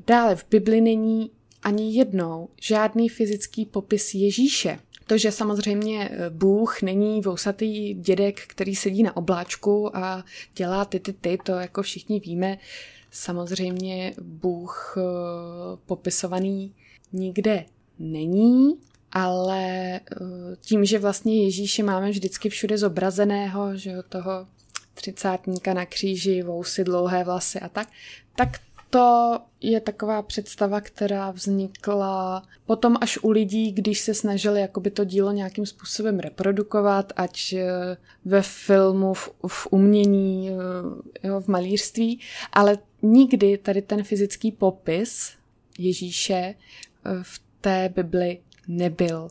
Dále 0.06 0.36
v 0.36 0.46
Bibli 0.50 0.80
není 0.80 1.30
ani 1.62 1.94
jednou 1.94 2.48
žádný 2.60 3.08
fyzický 3.08 3.66
popis 3.66 4.14
Ježíše. 4.14 4.78
To, 5.10 5.18
že 5.18 5.32
samozřejmě 5.32 6.08
eh, 6.08 6.30
Bůh 6.30 6.82
není 6.82 7.20
vousatý 7.20 7.94
dědek, 7.94 8.40
který 8.46 8.76
sedí 8.76 9.02
na 9.02 9.16
obláčku 9.16 9.96
a 9.96 10.24
dělá 10.56 10.84
ty, 10.84 11.00
ty, 11.00 11.12
ty, 11.12 11.38
to 11.42 11.52
jako 11.52 11.82
všichni 11.82 12.20
víme. 12.20 12.58
Samozřejmě 13.10 14.14
Bůh 14.20 14.94
eh, 14.98 15.02
popisovaný 15.86 16.74
nikde 17.12 17.64
není, 17.98 18.78
ale 19.12 19.94
eh, 19.96 20.00
tím, 20.60 20.84
že 20.84 20.98
vlastně 20.98 21.44
Ježíše 21.44 21.82
máme 21.82 22.10
vždycky 22.10 22.48
všude 22.48 22.78
zobrazeného, 22.78 23.76
že 23.76 24.02
toho 24.08 24.46
třicátníka 24.94 25.74
na 25.74 25.86
kříži, 25.86 26.42
vousy, 26.42 26.84
dlouhé 26.84 27.24
vlasy 27.24 27.60
a 27.60 27.68
tak, 27.68 27.88
tak 28.36 28.58
to 28.90 29.40
je 29.60 29.80
taková 29.80 30.22
představa, 30.22 30.80
která 30.80 31.30
vznikla 31.30 32.42
potom 32.66 32.96
až 33.00 33.18
u 33.22 33.30
lidí, 33.30 33.72
když 33.72 34.00
se 34.00 34.14
snažili 34.14 34.60
jakoby 34.60 34.90
to 34.90 35.04
dílo 35.04 35.32
nějakým 35.32 35.66
způsobem 35.66 36.18
reprodukovat, 36.18 37.12
ať 37.16 37.52
eh, 37.52 37.96
ve 38.24 38.42
filmu, 38.42 39.14
v, 39.14 39.30
v 39.46 39.68
umění, 39.70 40.50
eh, 40.50 41.28
jo, 41.28 41.40
v 41.40 41.48
malířství, 41.48 42.20
ale 42.52 42.78
nikdy 43.02 43.58
tady 43.58 43.82
ten 43.82 44.02
fyzický 44.02 44.52
popis 44.52 45.32
Ježíše 45.78 46.34
eh, 46.34 46.54
v 47.22 47.40
té 47.60 47.92
Bibli 47.94 48.40
nebyl 48.68 49.28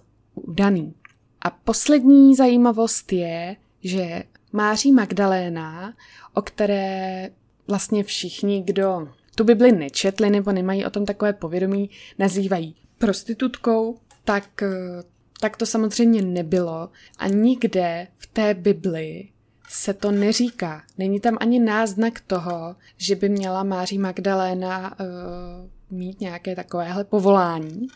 daný. 0.48 0.94
A 1.42 1.50
poslední 1.50 2.36
zajímavost 2.36 3.14
je, 3.14 3.56
že 3.84 4.24
Máří 4.52 4.92
Magdaléna, 4.92 5.94
o 6.34 6.42
které 6.42 7.30
vlastně 7.68 8.04
všichni, 8.04 8.62
kdo 8.62 9.08
tu 9.40 9.46
Bibli 9.46 9.72
nečetli 9.72 10.30
nebo 10.30 10.52
nemají 10.52 10.86
o 10.86 10.90
tom 10.90 11.06
takové 11.06 11.34
povědomí, 11.34 11.90
nazývají 12.18 12.76
prostitutkou, 12.98 13.98
tak, 14.24 14.64
eh, 14.64 15.04
tak 15.40 15.58
to 15.58 15.66
samozřejmě 15.66 16.22
nebylo. 16.22 16.90
A 17.18 17.28
nikde 17.28 18.08
v 18.18 18.28
té 18.28 18.54
Bibli 18.54 19.30
se 19.70 19.94
to 19.94 20.12
neříká. 20.12 20.84
Není 20.98 21.20
tam 21.20 21.38
ani 21.40 21.60
náznak 21.60 22.20
toho, 22.20 22.76
že 22.98 23.16
by 23.16 23.30
měla 23.30 23.64
Máří 23.64 23.98
Magdaléna 23.98 25.00
uh, 25.00 25.98
mít 25.98 26.22
nějaké 26.22 26.56
takovéhle 26.56 27.04
povolání. 27.04 27.88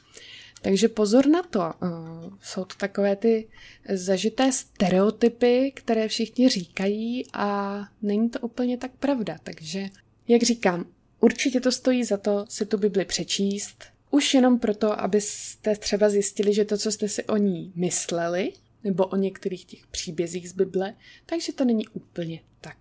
Takže 0.61 0.87
pozor 0.87 1.27
na 1.27 1.43
to. 1.43 1.59
Uh, 1.59 2.33
jsou 2.41 2.65
to 2.65 2.75
takové 2.77 3.15
ty 3.15 3.47
zažité 3.93 4.51
stereotypy, 4.51 5.71
které 5.75 6.07
všichni 6.07 6.49
říkají 6.49 7.25
a 7.33 7.79
není 8.01 8.29
to 8.29 8.39
úplně 8.39 8.77
tak 8.77 8.91
pravda. 8.99 9.37
Takže, 9.43 9.89
jak 10.27 10.43
říkám, 10.43 10.85
Určitě 11.23 11.59
to 11.59 11.71
stojí 11.71 12.03
za 12.03 12.17
to 12.17 12.45
si 12.49 12.65
tu 12.65 12.77
Bibli 12.77 13.05
přečíst, 13.05 13.83
už 14.11 14.33
jenom 14.33 14.59
proto, 14.59 15.01
abyste 15.01 15.75
třeba 15.75 16.09
zjistili, 16.09 16.53
že 16.53 16.65
to, 16.65 16.77
co 16.77 16.91
jste 16.91 17.07
si 17.07 17.23
o 17.23 17.37
ní 17.37 17.73
mysleli, 17.75 18.53
nebo 18.83 19.05
o 19.05 19.15
některých 19.15 19.65
těch 19.65 19.87
příbězích 19.87 20.49
z 20.49 20.53
Bible, 20.53 20.95
takže 21.25 21.53
to 21.53 21.65
není 21.65 21.87
úplně 21.87 22.39
tak, 22.61 22.77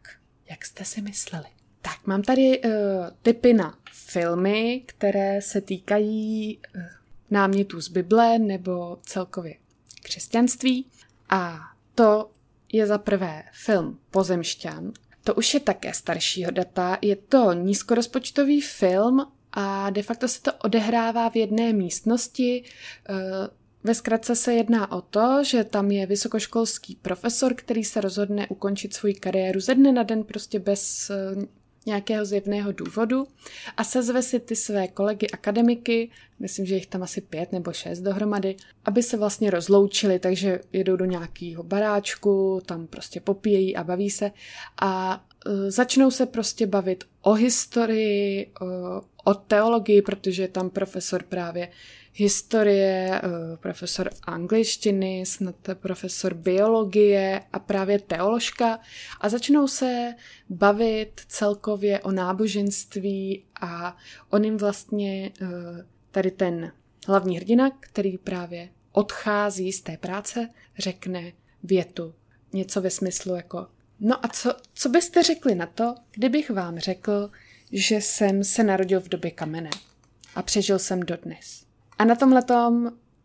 jak 0.51 0.65
jste 0.65 0.85
si 0.85 1.01
mysleli. 1.01 1.45
Tak, 1.83 2.07
mám 2.07 2.23
tady 2.23 2.61
uh, 2.61 2.71
tipy 3.23 3.53
na 3.53 3.79
filmy, 3.93 4.83
které 4.87 5.43
se 5.43 5.61
týkají 5.61 6.59
uh, 6.77 6.83
námětů 7.31 7.81
z 7.81 7.89
Bible 7.89 8.39
nebo 8.39 8.99
celkově 9.03 9.55
křesťanství. 10.03 10.87
A 11.29 11.61
to 11.95 12.31
je 12.73 12.87
za 12.87 12.99
prvé 12.99 13.43
film 13.53 13.99
Pozemšťan 14.11 14.93
to 15.25 15.35
už 15.35 15.55
je 15.55 15.61
také 15.61 15.95
staršího 15.95 16.51
data. 16.51 16.99
Je 17.03 17.17
to 17.17 17.53
nízkorozpočtový 17.53 18.61
film 18.61 19.27
a 19.53 19.91
de 19.91 20.03
facto 20.03 20.29
se 20.29 20.43
to 20.43 20.53
odehrává 20.53 21.31
v 21.31 21.37
jedné 21.37 21.73
místnosti. 21.73 22.65
Eh, 23.09 23.15
ve 23.85 23.95
zkratce 23.95 24.37
se 24.37 24.55
jedná 24.55 24.93
o 24.93 25.01
to, 25.01 25.45
že 25.45 25.65
tam 25.65 25.91
je 25.91 26.07
vysokoškolský 26.07 26.97
profesor, 27.03 27.55
který 27.55 27.85
se 27.85 28.01
rozhodne 28.01 28.47
ukončit 28.49 28.95
svoji 28.95 29.15
kariéru 29.15 29.61
ze 29.61 29.75
dne 29.75 29.93
na 29.93 30.03
den 30.03 30.25
prostě 30.25 30.59
bez 30.59 31.11
eh, 31.11 31.47
nějakého 31.87 32.25
zjevného 32.25 32.73
důvodu 32.73 33.27
a 33.77 33.85
sezve 33.85 34.23
si 34.23 34.41
ty 34.41 34.57
své 34.57 34.89
kolegy 34.89 35.27
akademiky, 35.27 36.11
myslím, 36.39 36.67
že 36.67 36.75
jich 36.75 36.87
tam 36.87 37.03
asi 37.03 37.21
pět 37.21 37.53
nebo 37.53 37.73
šest 37.73 38.01
dohromady, 38.01 38.57
aby 38.85 39.03
se 39.03 39.17
vlastně 39.17 39.51
rozloučili, 39.51 40.19
takže 40.19 40.61
jedou 40.73 40.97
do 40.97 41.05
nějakého 41.05 41.63
baráčku, 41.63 42.63
tam 42.67 42.87
prostě 42.87 43.21
popíjejí 43.21 43.77
a 43.77 43.85
baví 43.85 44.11
se 44.11 44.31
a 44.83 45.25
uh, 45.47 45.53
začnou 45.69 46.11
se 46.11 46.27
prostě 46.27 46.67
bavit 46.67 47.05
o 47.23 47.33
historii, 47.33 48.53
o 49.25 49.35
teologii, 49.35 50.03
protože 50.03 50.49
tam 50.49 50.71
profesor 50.71 51.23
právě 51.23 51.69
historie, 52.13 53.21
eh, 53.23 53.57
profesor 53.57 54.11
angličtiny, 54.23 55.27
snad 55.27 55.55
profesor 55.75 56.35
biologie 56.35 57.41
a 57.53 57.59
právě 57.59 57.99
teoložka 57.99 58.79
a 59.21 59.29
začnou 59.29 59.69
se 59.69 60.15
bavit 60.49 61.21
celkově 61.29 62.01
o 62.01 62.13
náboženství 62.13 63.45
a 63.61 63.97
on 64.31 64.45
jim 64.45 64.57
vlastně 64.57 65.33
eh, 65.43 65.47
tady 66.11 66.31
ten 66.31 66.73
hlavní 67.09 67.37
hrdina, 67.37 67.71
který 67.81 68.19
právě 68.19 68.69
odchází 68.93 69.73
z 69.73 69.81
té 69.81 69.97
práce, 69.97 70.49
řekne 70.79 71.33
větu, 71.63 72.15
něco 72.53 72.81
ve 72.81 72.91
smyslu 72.91 73.35
jako 73.35 73.67
No 74.05 74.25
a 74.25 74.29
co, 74.29 74.57
co 74.75 74.89
byste 74.89 75.23
řekli 75.23 75.55
na 75.55 75.67
to, 75.67 75.95
kdybych 76.13 76.51
vám 76.51 76.79
řekl, 76.79 77.31
že 77.73 77.97
jsem 77.97 78.45
se 78.45 78.65
narodil 78.65 79.01
v 79.01 79.09
době 79.09 79.31
kamene 79.31 79.71
a 80.35 80.43
přežil 80.43 80.79
jsem 80.79 81.01
dodnes? 81.01 81.72
A 82.03 82.05
na 82.05 82.15
tomhle 82.15 82.43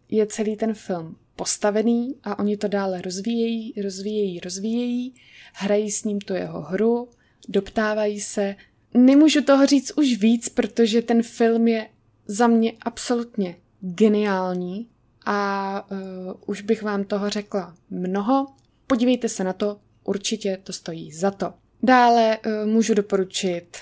je 0.10 0.28
celý 0.28 0.56
ten 0.56 0.74
film 0.74 1.16
postavený 1.36 2.16
a 2.24 2.40
oni 2.40 2.58
to 2.58 2.68
dále 2.68 3.02
rozvíjejí, 3.02 3.74
rozvíjejí, 3.84 4.40
rozvíjejí, 4.40 5.14
hrají 5.54 5.92
s 5.92 6.04
ním 6.04 6.20
tu 6.20 6.34
jeho 6.34 6.62
hru, 6.62 7.10
doptávají 7.48 8.22
se. 8.22 8.56
Nemůžu 8.94 9.42
toho 9.42 9.66
říct 9.66 9.92
už 9.98 10.18
víc, 10.18 10.50
protože 10.50 11.02
ten 11.02 11.24
film 11.24 11.68
je 11.68 11.90
za 12.28 12.48
mě 12.48 12.74
absolutně 12.82 13.56
geniální 13.82 14.88
a 15.26 15.86
uh, 15.92 15.98
už 16.46 16.62
bych 16.62 16.84
vám 16.84 17.04
toho 17.04 17.30
řekla 17.30 17.76
mnoho. 17.90 18.48
Podívejte 18.88 19.30
se 19.30 19.44
na 19.44 19.54
to, 19.54 19.80
určitě 20.04 20.58
to 20.64 20.74
stojí 20.74 21.12
za 21.12 21.32
to. 21.32 21.54
Dále 21.84 22.38
uh, 22.38 22.70
můžu 22.70 22.94
doporučit 22.94 23.78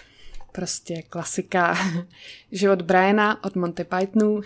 prostě 0.51 1.01
klasika 1.01 1.77
Život 2.51 2.81
Briana 2.81 3.43
od 3.43 3.55
Monty 3.55 3.83
Pythonu 3.83 4.41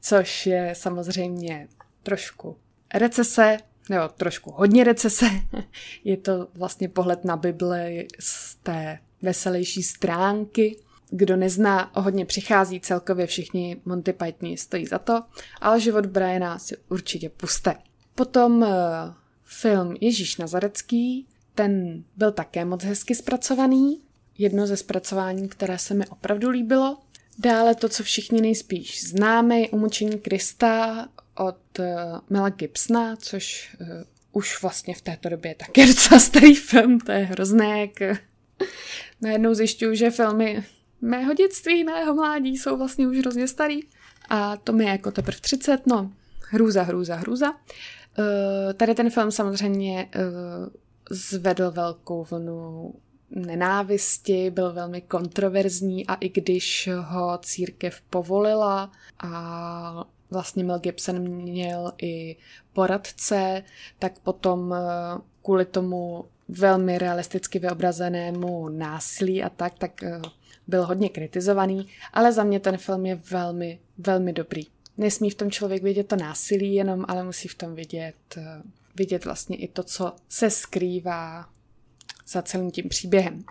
což 0.00 0.46
je 0.46 0.74
samozřejmě 0.76 1.68
trošku 2.02 2.56
recese, 2.94 3.58
nebo 3.90 4.08
trošku 4.08 4.50
hodně 4.50 4.84
recese. 4.84 5.26
Je 6.04 6.16
to 6.16 6.48
vlastně 6.54 6.88
pohled 6.88 7.24
na 7.24 7.36
Bibli 7.36 8.08
z 8.20 8.54
té 8.54 8.98
veselější 9.22 9.82
stránky. 9.82 10.76
Kdo 11.10 11.36
nezná, 11.36 11.96
o 11.96 12.02
hodně 12.02 12.26
přichází 12.26 12.80
celkově 12.80 13.26
všichni 13.26 13.76
Monty 13.84 14.12
Pythoni 14.12 14.56
stojí 14.56 14.86
za 14.86 14.98
to, 14.98 15.22
ale 15.60 15.80
život 15.80 16.06
Briana 16.06 16.58
si 16.58 16.76
určitě 16.88 17.28
puste. 17.28 17.76
Potom 18.14 18.62
uh, 18.62 18.68
film 19.44 19.96
Ježíš 20.00 20.36
Nazarecký, 20.36 21.26
ten 21.54 22.04
byl 22.16 22.32
také 22.32 22.64
moc 22.64 22.84
hezky 22.84 23.14
zpracovaný. 23.14 24.00
Jedno 24.38 24.66
ze 24.66 24.76
zpracování, 24.76 25.48
které 25.48 25.78
se 25.78 25.94
mi 25.94 26.06
opravdu 26.06 26.50
líbilo. 26.50 26.98
Dále 27.38 27.74
to, 27.74 27.88
co 27.88 28.02
všichni 28.02 28.40
nejspíš 28.40 29.08
známe, 29.08 29.60
je 29.60 29.68
Umučení 29.68 30.18
Krista 30.18 31.08
od 31.34 31.78
uh, 31.78 31.84
Mela 32.30 32.48
Gibsona, 32.48 33.16
což 33.16 33.76
uh, 33.80 33.86
už 34.32 34.62
vlastně 34.62 34.94
v 34.94 35.00
této 35.00 35.28
době 35.28 35.50
je 35.50 35.54
taky 35.54 35.86
docela 35.94 36.20
starý 36.20 36.54
film, 36.54 37.00
to 37.00 37.12
je 37.12 37.18
hrozné, 37.18 37.80
jak 37.80 38.18
najednou 39.20 39.54
zjišťuju, 39.54 39.94
že 39.94 40.10
filmy 40.10 40.64
mého 41.00 41.34
dětství, 41.34 41.84
mého 41.84 42.14
mládí 42.14 42.58
jsou 42.58 42.76
vlastně 42.76 43.08
už 43.08 43.18
hrozně 43.18 43.48
starý 43.48 43.80
a 44.28 44.56
to 44.56 44.72
mi 44.72 44.84
je 44.84 44.90
jako 44.90 45.10
teprve 45.10 45.40
30, 45.40 45.86
no 45.86 46.12
hrůza, 46.50 46.82
hrůza, 46.82 47.16
hrůza. 47.16 47.50
Uh, 47.50 48.72
tady 48.74 48.94
ten 48.94 49.10
film 49.10 49.30
samozřejmě 49.30 50.10
uh, 50.14 50.68
zvedl 51.10 51.70
velkou 51.70 52.24
vlnu 52.24 52.94
nenávisti, 53.34 54.50
byl 54.50 54.72
velmi 54.72 55.00
kontroverzní 55.00 56.06
a 56.06 56.14
i 56.14 56.28
když 56.28 56.88
ho 57.00 57.38
církev 57.38 58.00
povolila 58.10 58.92
a 59.18 60.06
vlastně 60.30 60.64
Mel 60.64 60.78
Gibson 60.78 61.28
měl 61.28 61.92
i 62.02 62.36
poradce, 62.72 63.62
tak 63.98 64.18
potom 64.18 64.74
eh, 64.74 64.78
kvůli 65.42 65.64
tomu 65.64 66.24
velmi 66.48 66.98
realisticky 66.98 67.58
vyobrazenému 67.58 68.68
násilí 68.68 69.42
a 69.42 69.48
tak, 69.48 69.78
tak 69.78 70.02
eh, 70.02 70.20
byl 70.66 70.86
hodně 70.86 71.08
kritizovaný, 71.08 71.88
ale 72.12 72.32
za 72.32 72.44
mě 72.44 72.60
ten 72.60 72.76
film 72.76 73.06
je 73.06 73.14
velmi, 73.30 73.80
velmi 73.98 74.32
dobrý. 74.32 74.62
Nesmí 74.96 75.30
v 75.30 75.34
tom 75.34 75.50
člověk 75.50 75.82
vidět 75.82 76.08
to 76.08 76.16
násilí 76.16 76.74
jenom, 76.74 77.04
ale 77.08 77.24
musí 77.24 77.48
v 77.48 77.54
tom 77.54 77.74
vidět, 77.74 78.14
eh, 78.36 78.62
vidět 78.94 79.24
vlastně 79.24 79.56
i 79.56 79.68
to, 79.68 79.82
co 79.82 80.12
se 80.28 80.50
skrývá 80.50 81.53
za 82.26 82.42
celým 82.42 82.70
tím 82.70 82.88
příběhem. 82.88 83.44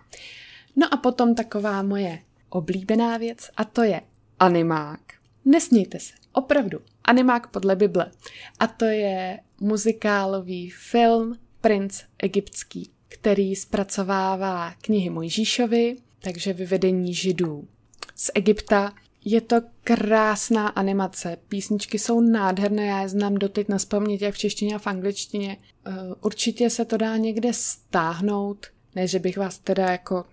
No 0.76 0.94
a 0.94 0.98
potom 0.98 1.36
taková 1.36 1.82
moje 1.82 2.20
oblíbená 2.50 3.18
věc 3.18 3.50
a 3.58 3.64
to 3.64 3.84
je 3.84 4.02
animák. 4.40 5.00
Nesmějte 5.46 6.00
se, 6.00 6.14
opravdu, 6.32 6.80
animák 7.04 7.48
podle 7.48 7.76
Bible. 7.76 8.12
A 8.60 8.68
to 8.68 8.86
je 8.86 9.40
muzikálový 9.60 10.70
film 10.70 11.36
Princ 11.62 12.04
egyptský, 12.20 12.92
který 13.08 13.56
zpracovává 13.56 14.74
knihy 14.82 15.10
Mojžíšovi, 15.10 15.96
takže 16.20 16.54
vyvedení 16.54 17.14
židů 17.14 17.68
z 18.16 18.32
Egypta. 18.34 18.94
Je 19.26 19.42
to 19.42 19.56
krásná 19.84 20.68
animace, 20.68 21.38
písničky 21.48 22.00
jsou 22.00 22.22
nádherné, 22.22 22.86
já 22.86 23.02
je 23.02 23.10
znám 23.10 23.36
doteď 23.36 23.70
na 23.70 23.78
jak 24.22 24.34
v 24.34 24.38
češtině 24.38 24.76
a 24.76 24.80
v 24.80 24.88
angličtině. 24.88 25.58
Eh, 25.86 25.92
určitě 26.22 26.70
se 26.70 26.86
to 26.86 26.98
dá 26.98 27.18
někde 27.18 27.54
stáhnout, 27.54 28.68
ne, 28.96 29.08
že 29.08 29.20
bych 29.20 29.38
vás 29.38 29.60
teda 29.60 29.92
jako 29.92 30.26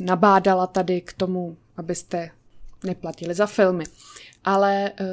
nabádala 0.00 0.66
tady 0.66 1.00
k 1.00 1.12
tomu, 1.12 1.56
abyste 1.76 2.30
neplatili 2.84 3.34
za 3.34 3.46
filmy, 3.46 3.84
ale 4.44 4.92
uh, 5.00 5.06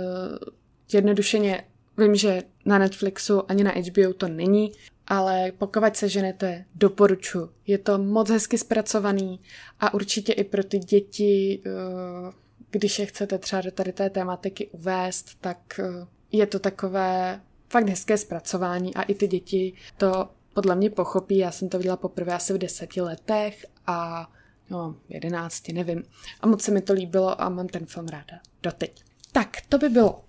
jednodušeně 0.93 1.63
vím, 1.97 2.15
že 2.15 2.43
na 2.65 2.77
Netflixu 2.77 3.51
ani 3.51 3.63
na 3.63 3.71
HBO 3.71 4.13
to 4.13 4.27
není, 4.27 4.71
ale 5.07 5.51
pokud 5.57 5.95
se 5.95 6.09
ženete, 6.09 6.65
doporučuji. 6.75 7.49
Je 7.67 7.77
to 7.77 7.97
moc 7.97 8.29
hezky 8.29 8.57
zpracovaný 8.57 9.39
a 9.79 9.93
určitě 9.93 10.33
i 10.33 10.43
pro 10.43 10.63
ty 10.63 10.79
děti, 10.79 11.61
uh, 11.65 12.33
když 12.71 12.99
je 12.99 13.05
chcete 13.05 13.37
třeba 13.37 13.61
do 13.61 13.71
tady 13.71 13.93
té 13.93 14.09
tématiky 14.09 14.67
uvést, 14.67 15.35
tak 15.41 15.79
uh, 15.79 16.07
je 16.31 16.45
to 16.45 16.59
takové 16.59 17.41
fakt 17.69 17.89
hezké 17.89 18.17
zpracování 18.17 18.95
a 18.95 19.01
i 19.01 19.13
ty 19.13 19.27
děti 19.27 19.73
to 19.97 20.29
podle 20.53 20.75
mě 20.75 20.89
pochopí. 20.89 21.37
Já 21.37 21.51
jsem 21.51 21.69
to 21.69 21.77
viděla 21.77 21.97
poprvé 21.97 22.33
asi 22.33 22.53
v 22.53 22.57
deseti 22.57 23.01
letech 23.01 23.65
a 23.87 24.29
no, 24.69 24.95
jedenácti, 25.09 25.73
nevím. 25.73 26.03
A 26.41 26.47
moc 26.47 26.61
se 26.61 26.71
mi 26.71 26.81
to 26.81 26.93
líbilo 26.93 27.41
a 27.41 27.49
mám 27.49 27.67
ten 27.67 27.85
film 27.85 28.07
ráda 28.07 28.39
doteď. 28.63 29.03
Tak, 29.31 29.57
to 29.69 29.77
by 29.77 29.89
bylo 29.89 30.23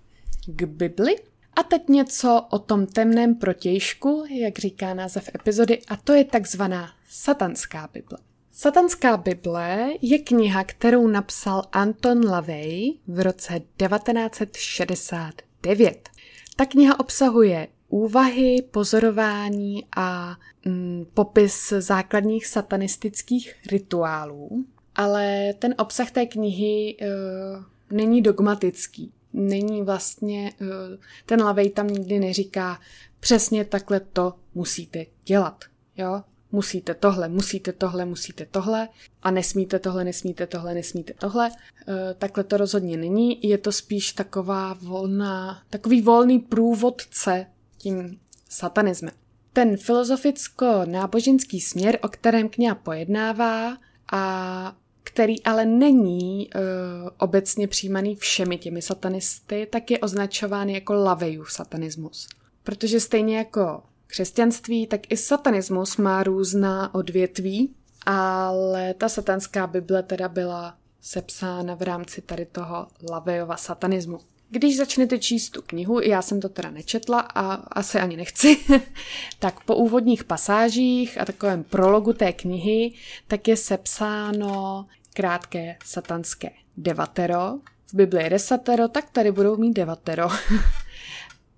k 0.45 0.63
Bibli. 0.63 1.15
A 1.55 1.63
teď 1.63 1.87
něco 1.89 2.47
o 2.49 2.59
tom 2.59 2.85
temném 2.85 3.35
protějšku, 3.35 4.25
jak 4.29 4.59
říká 4.59 4.93
název 4.93 5.29
epizody, 5.35 5.81
a 5.87 5.95
to 5.95 6.13
je 6.13 6.25
takzvaná 6.25 6.89
satanská 7.09 7.89
Bible. 7.93 8.17
Satanská 8.53 9.17
Bible 9.17 9.89
je 10.01 10.19
kniha, 10.19 10.63
kterou 10.63 11.07
napsal 11.07 11.63
Anton 11.71 12.29
Lavey 12.29 12.93
v 13.07 13.19
roce 13.19 13.59
1969. 13.59 16.09
Ta 16.55 16.65
kniha 16.65 16.99
obsahuje 16.99 17.67
úvahy, 17.89 18.61
pozorování 18.71 19.85
a 19.95 20.37
mm, 20.65 21.05
popis 21.13 21.73
základních 21.77 22.47
satanistických 22.47 23.55
rituálů, 23.71 24.65
ale 24.95 25.53
ten 25.59 25.75
obsah 25.77 26.11
té 26.11 26.25
knihy 26.25 26.97
uh, 27.01 27.07
není 27.97 28.21
dogmatický. 28.21 29.13
Není 29.33 29.83
vlastně, 29.83 30.53
uh, 30.61 30.67
ten 31.25 31.43
Lavej 31.43 31.69
tam 31.69 31.87
nikdy 31.87 32.19
neříká, 32.19 32.79
přesně 33.19 33.65
takhle 33.65 33.99
to 33.99 34.33
musíte 34.53 35.05
dělat. 35.25 35.63
Jo? 35.97 36.21
Musíte 36.51 36.93
tohle, 36.93 37.29
musíte 37.29 37.71
tohle, 37.71 38.05
musíte 38.05 38.45
tohle 38.45 38.89
a 39.23 39.31
nesmíte 39.31 39.79
tohle, 39.79 40.03
nesmíte 40.03 40.47
tohle, 40.47 40.73
nesmíte 40.73 41.13
tohle. 41.13 41.49
Uh, 41.49 41.55
takhle 42.17 42.43
to 42.43 42.57
rozhodně 42.57 42.97
není. 42.97 43.49
Je 43.49 43.57
to 43.57 43.71
spíš 43.71 44.13
taková 44.13 44.73
volná, 44.81 45.63
takový 45.69 46.01
volný 46.01 46.39
průvodce 46.39 47.45
tím 47.77 48.19
satanismem. 48.49 49.13
Ten 49.53 49.75
filozoficko-náboženský 49.75 51.61
směr, 51.61 51.99
o 52.01 52.07
kterém 52.07 52.49
kniha 52.49 52.75
pojednává 52.75 53.77
a 54.11 54.75
který 55.03 55.43
ale 55.43 55.65
není 55.65 56.49
uh, 56.55 56.61
obecně 57.17 57.67
přijímaný 57.67 58.15
všemi 58.15 58.57
těmi 58.57 58.81
satanisty, 58.81 59.67
tak 59.71 59.91
je 59.91 59.99
označován 59.99 60.69
jako 60.69 60.93
lavejův 60.93 61.51
satanismus. 61.51 62.27
Protože 62.63 62.99
stejně 62.99 63.37
jako 63.37 63.83
křesťanství, 64.11 64.87
tak 64.87 65.11
i 65.11 65.17
satanismus 65.17 65.97
má 65.97 66.23
různá 66.23 66.95
odvětví, 66.95 67.73
ale 68.05 68.93
ta 68.93 69.09
satanská 69.09 69.67
Bible 69.67 70.03
teda 70.03 70.27
byla 70.27 70.77
sepsána 71.01 71.75
v 71.75 71.81
rámci 71.81 72.21
tady 72.21 72.45
toho 72.45 72.87
Lavejova 73.11 73.57
satanismu. 73.57 74.19
Když 74.49 74.77
začnete 74.77 75.19
číst 75.19 75.49
tu 75.49 75.61
knihu, 75.61 75.99
já 75.99 76.21
jsem 76.21 76.39
to 76.41 76.49
teda 76.49 76.71
nečetla 76.71 77.19
a 77.19 77.53
asi 77.53 77.99
ani 77.99 78.17
nechci, 78.17 78.57
tak 79.39 79.63
po 79.63 79.75
úvodních 79.75 80.23
pasážích 80.23 81.21
a 81.21 81.25
takovém 81.25 81.63
prologu 81.63 82.13
té 82.13 82.33
knihy, 82.33 82.93
tak 83.27 83.47
je 83.47 83.57
sepsáno 83.57 84.85
krátké 85.13 85.77
satanské 85.85 86.49
devatero. 86.77 87.59
V 87.87 87.93
Bibli 87.93 88.23
je 88.23 88.29
desatero, 88.29 88.87
tak 88.87 89.09
tady 89.09 89.31
budou 89.31 89.57
mít 89.57 89.73
devatero. 89.73 90.27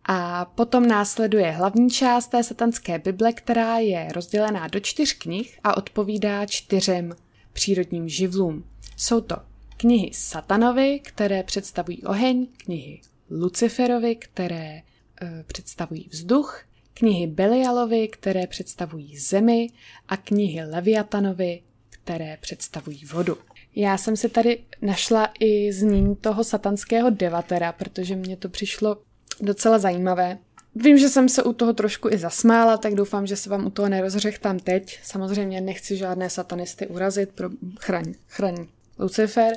a 0.05 0.45
potom 0.45 0.87
následuje 0.87 1.51
hlavní 1.51 1.89
část 1.89 2.27
té 2.27 2.43
satanské 2.43 2.99
Bible, 2.99 3.33
která 3.33 3.77
je 3.77 4.07
rozdělená 4.13 4.67
do 4.67 4.79
čtyř 4.79 5.13
knih 5.13 5.59
a 5.63 5.77
odpovídá 5.77 6.45
čtyřem 6.45 7.15
přírodním 7.53 8.09
živlům. 8.09 8.63
Jsou 8.97 9.21
to 9.21 9.35
knihy 9.77 10.09
Satanovi, 10.13 10.99
které 10.99 11.43
představují 11.43 12.03
oheň, 12.03 12.47
knihy 12.57 13.01
Luciferovi, 13.29 14.15
které 14.15 14.81
e, 15.21 15.43
představují 15.47 16.09
vzduch, 16.11 16.63
knihy 16.93 17.27
Belialovi, 17.27 18.07
které 18.07 18.47
představují 18.47 19.17
zemi 19.17 19.69
a 20.07 20.17
knihy 20.17 20.65
Leviatanovi, 20.65 21.61
které 21.89 22.37
představují 22.41 23.05
vodu. 23.05 23.37
Já 23.75 23.97
jsem 23.97 24.17
si 24.17 24.29
tady 24.29 24.63
našla 24.81 25.29
i 25.39 25.73
znění 25.73 26.15
toho 26.15 26.43
satanského 26.43 27.09
devatera, 27.09 27.71
protože 27.71 28.15
mě 28.15 28.37
to 28.37 28.49
přišlo 28.49 28.97
docela 29.41 29.80
zajímavé. 29.80 30.38
Vím, 30.76 30.98
že 30.98 31.10
jsem 31.10 31.30
se 31.30 31.43
u 31.43 31.54
toho 31.54 31.74
trošku 31.74 32.10
i 32.10 32.17
zasmála, 32.17 32.78
tak 32.78 32.96
doufám, 32.96 33.28
že 33.28 33.36
se 33.36 33.50
vám 33.50 33.65
u 33.65 33.69
toho 33.69 33.89
nerozřechtám 33.89 34.60
teď. 34.60 35.00
Samozřejmě 35.04 35.62
nechci 35.62 35.98
žádné 35.98 36.30
satanisty 36.30 36.88
urazit, 36.88 37.30
pro 37.30 37.50
chraň, 37.80 38.13
chraň 38.28 38.67
Lucifer, 39.00 39.54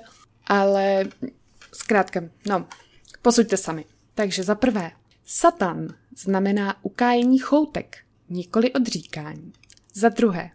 ale 0.46 1.04
zkrátka, 1.72 2.20
no, 2.48 2.66
posuďte 3.22 3.56
sami. 3.56 3.84
Takže 4.14 4.42
za 4.42 4.54
prvé, 4.54 4.90
Satan 5.26 5.88
znamená 6.16 6.84
ukájení 6.84 7.38
choutek, 7.38 7.96
nikoli 8.28 8.72
odříkání. 8.72 9.52
Za 9.94 10.08
druhé, 10.08 10.50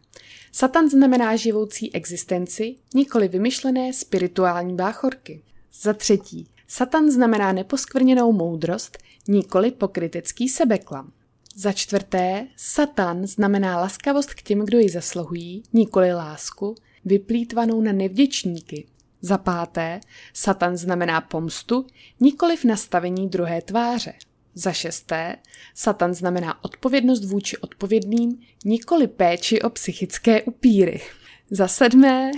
Satan 0.52 0.90
znamená 0.90 1.36
živoucí 1.36 1.96
existenci, 1.96 2.76
nikoli 2.94 3.28
vymyšlené 3.28 3.94
spirituální 3.94 4.76
báchorky. 4.76 5.42
Za 5.82 5.94
třetí, 5.94 6.48
Satan 6.74 7.12
znamená 7.12 7.52
neposkvrněnou 7.52 8.32
moudrost, 8.32 8.98
nikoli 9.28 9.72
pokrytecký 9.72 10.50
sebeklam. 10.50 11.12
Za 11.56 11.72
čtvrté, 11.72 12.48
Satan 12.56 13.28
znamená 13.28 13.80
laskavost 13.80 14.34
k 14.34 14.42
těm, 14.42 14.66
kdo 14.66 14.80
ji 14.80 14.90
zasluhují, 14.90 15.64
nikoli 15.74 16.14
lásku, 16.14 16.76
vyplýtvanou 17.06 17.82
na 17.82 17.92
nevděčníky, 17.92 18.88
za 19.22 19.38
páté, 19.38 20.00
Satan 20.34 20.78
znamená 20.78 21.22
pomstu, 21.22 21.88
nikoliv 22.20 22.66
nastavení 22.66 23.30
druhé 23.30 23.62
tváře. 23.62 24.14
Za 24.56 24.72
šesté, 24.72 25.36
Satan 25.76 26.14
znamená 26.14 26.64
odpovědnost 26.64 27.26
vůči 27.26 27.58
odpovědným, 27.58 28.40
nikoli 28.66 29.08
péči 29.08 29.62
o 29.62 29.70
psychické 29.70 30.42
upíry. 30.42 31.02
Za 31.50 31.68
sedmé, 31.68 32.32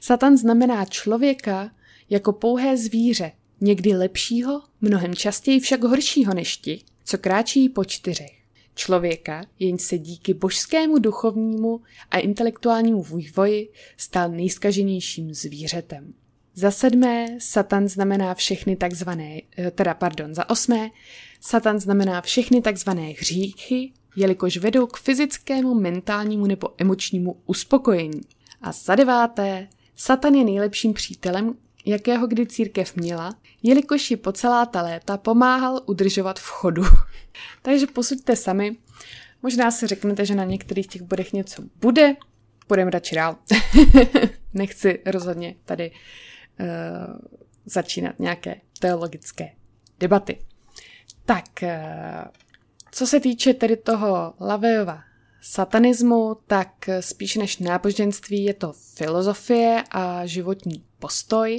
Satan 0.00 0.36
znamená 0.36 0.84
člověka 0.84 1.70
jako 2.10 2.32
pouhé 2.32 2.76
zvíře, 2.76 3.32
někdy 3.62 3.92
lepšího, 3.92 4.62
mnohem 4.80 5.14
častěji 5.14 5.60
však 5.60 5.82
horšího 5.82 6.34
než 6.34 6.56
ti, 6.56 6.80
co 7.04 7.18
kráčí 7.18 7.68
po 7.68 7.84
čtyřech 7.84 8.42
člověka, 8.74 9.42
jenž 9.58 9.82
se 9.82 9.98
díky 9.98 10.34
božskému 10.34 10.98
duchovnímu 10.98 11.80
a 12.10 12.18
intelektuálnímu 12.18 13.02
vývoji 13.02 13.68
stal 13.96 14.30
nejskaženějším 14.30 15.34
zvířetem. 15.34 16.14
Za 16.54 16.70
sedmé, 16.70 17.26
Satan 17.38 17.88
znamená 17.88 18.34
všechny 18.34 18.76
takzvané, 18.76 19.40
eh, 19.58 19.70
teda 19.70 19.94
pardon, 19.94 20.34
za 20.34 20.50
osmé, 20.50 20.90
Satan 21.40 21.80
znamená 21.80 22.20
všechny 22.20 22.62
takzvané 22.62 23.02
hříchy, 23.02 23.92
jelikož 24.16 24.56
vedou 24.56 24.86
k 24.86 24.96
fyzickému, 24.96 25.74
mentálnímu 25.74 26.46
nebo 26.46 26.68
emočnímu 26.78 27.36
uspokojení. 27.46 28.20
A 28.60 28.72
za 28.72 28.94
deváté, 28.94 29.68
Satan 29.96 30.34
je 30.34 30.44
nejlepším 30.44 30.92
přítelem, 30.92 31.54
jakého 31.84 32.26
kdy 32.26 32.46
církev 32.46 32.96
měla, 32.96 33.34
jelikož 33.62 34.10
ji 34.10 34.16
po 34.16 34.32
celá 34.32 34.66
ta 34.66 34.82
léta 34.82 35.16
pomáhal 35.16 35.80
udržovat 35.86 36.38
v 36.38 36.46
chodu. 36.46 36.82
Takže 37.62 37.86
posuďte 37.86 38.36
sami. 38.36 38.76
Možná 39.42 39.70
si 39.70 39.86
řeknete, 39.86 40.26
že 40.26 40.34
na 40.34 40.44
některých 40.44 40.86
těch 40.86 41.02
bodech 41.02 41.32
něco 41.32 41.62
bude. 41.80 42.16
Půjdeme 42.66 42.90
radši 42.90 43.14
dál. 43.14 43.36
Nechci 44.54 44.98
rozhodně 45.06 45.54
tady 45.64 45.90
uh, 45.90 46.66
začínat 47.64 48.18
nějaké 48.18 48.60
teologické 48.78 49.50
debaty. 50.00 50.38
Tak, 51.24 51.44
uh, 51.62 51.68
co 52.92 53.06
se 53.06 53.20
týče 53.20 53.54
tedy 53.54 53.76
toho 53.76 54.34
Lavejova 54.40 55.02
satanismu, 55.42 56.36
tak 56.46 56.68
spíš 57.00 57.36
než 57.36 57.58
náboženství 57.58 58.44
je 58.44 58.54
to 58.54 58.72
filozofie 58.94 59.84
a 59.90 60.26
životní 60.26 60.84
postoj 60.98 61.58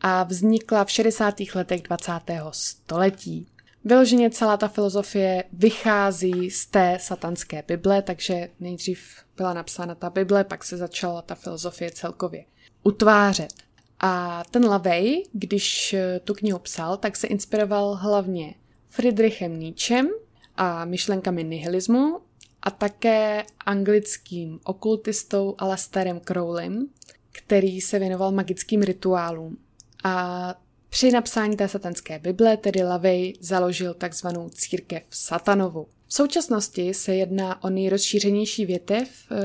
a 0.00 0.22
vznikla 0.22 0.84
v 0.84 0.90
60. 0.90 1.34
letech 1.54 1.82
20. 1.82 2.12
století. 2.50 3.46
Vyloženě 3.84 4.30
celá 4.30 4.56
ta 4.56 4.68
filozofie 4.68 5.44
vychází 5.52 6.50
z 6.50 6.66
té 6.66 6.98
satanské 7.00 7.62
Bible, 7.66 8.02
takže 8.02 8.48
nejdřív 8.60 9.00
byla 9.36 9.54
napsána 9.54 9.94
ta 9.94 10.10
Bible, 10.10 10.44
pak 10.44 10.64
se 10.64 10.76
začala 10.76 11.22
ta 11.22 11.34
filozofie 11.34 11.90
celkově 11.90 12.44
utvářet. 12.82 13.54
A 14.00 14.42
ten 14.50 14.64
Lavej, 14.64 15.24
když 15.32 15.96
tu 16.24 16.34
knihu 16.34 16.58
psal, 16.58 16.96
tak 16.96 17.16
se 17.16 17.26
inspiroval 17.26 17.94
hlavně 17.94 18.54
Friedrichem 18.88 19.58
Nietzschem 19.58 20.08
a 20.56 20.84
myšlenkami 20.84 21.44
nihilismu 21.44 22.20
a 22.68 22.70
také 22.70 23.44
anglickým 23.66 24.60
okultistou 24.64 25.54
Alastairem 25.58 26.20
Crowleym, 26.20 26.88
který 27.32 27.80
se 27.80 27.98
věnoval 27.98 28.32
magickým 28.32 28.82
rituálům. 28.82 29.58
A 30.04 30.54
při 30.88 31.10
napsání 31.10 31.56
té 31.56 31.68
satanské 31.68 32.18
Bible 32.18 32.56
tedy 32.56 32.82
Lavej 32.82 33.34
založil 33.40 33.94
takzvanou 33.94 34.48
církev 34.48 35.02
satanovu. 35.10 35.86
V 36.06 36.14
současnosti 36.14 36.94
se 36.94 37.14
jedná 37.14 37.64
o 37.64 37.70
nejrozšířenější 37.70 38.66
větev 38.66 39.08
eh, 39.30 39.36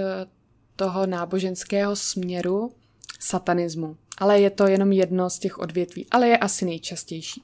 toho 0.76 1.06
náboženského 1.06 1.96
směru 1.96 2.72
satanismu. 3.20 3.98
Ale 4.18 4.40
je 4.40 4.50
to 4.50 4.68
jenom 4.68 4.92
jedno 4.92 5.30
z 5.30 5.40
těch 5.40 5.60
odvětví, 5.60 6.08
ale 6.12 6.28
je 6.28 6.38
asi 6.38 6.66
nejčastější. 6.66 7.44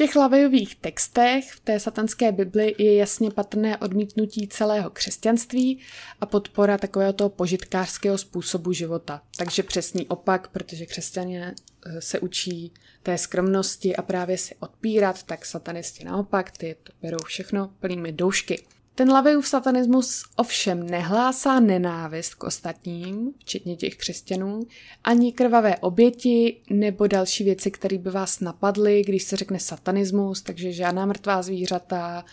Těch 0.00 0.16
lavejových 0.16 0.76
textech 0.76 1.52
v 1.52 1.60
té 1.60 1.80
satanské 1.80 2.32
Bibli 2.32 2.74
je 2.78 2.96
jasně 2.96 3.30
patrné 3.30 3.78
odmítnutí 3.78 4.48
celého 4.48 4.90
křesťanství 4.90 5.80
a 6.20 6.26
podpora 6.26 6.78
takového 6.78 7.12
toho 7.12 7.30
požitkářského 7.30 8.18
způsobu 8.18 8.72
života. 8.72 9.22
Takže 9.36 9.62
přesný 9.62 10.06
opak, 10.06 10.48
protože 10.48 10.86
křesťané 10.86 11.54
eh, 11.86 12.00
se 12.00 12.20
učí 12.20 12.72
té 13.02 13.18
skromnosti 13.18 13.96
a 13.96 14.02
právě 14.02 14.38
si 14.38 14.54
odpírat, 14.60 15.22
tak 15.22 15.46
satanisti 15.46 16.04
naopak, 16.04 16.50
ty 16.50 16.76
to 16.82 16.92
berou 17.02 17.18
všechno 17.24 17.70
plnými 17.80 18.12
doušky. 18.12 18.62
Ten 19.00 19.12
Lavejův 19.12 19.48
satanismus 19.48 20.24
ovšem 20.36 20.90
nehlásá 20.90 21.60
nenávist 21.60 22.34
k 22.34 22.44
ostatním, 22.44 23.32
včetně 23.38 23.76
těch 23.76 23.96
křesťanů, 23.96 24.60
ani 25.04 25.32
krvavé 25.32 25.76
oběti 25.76 26.60
nebo 26.70 27.06
další 27.06 27.44
věci, 27.44 27.70
které 27.70 27.98
by 27.98 28.10
vás 28.10 28.40
napadly, 28.40 29.02
když 29.06 29.22
se 29.22 29.36
řekne 29.36 29.60
satanismus, 29.60 30.42
takže 30.42 30.72
žádná 30.72 31.06
mrtvá 31.06 31.42
zvířata, 31.42 32.24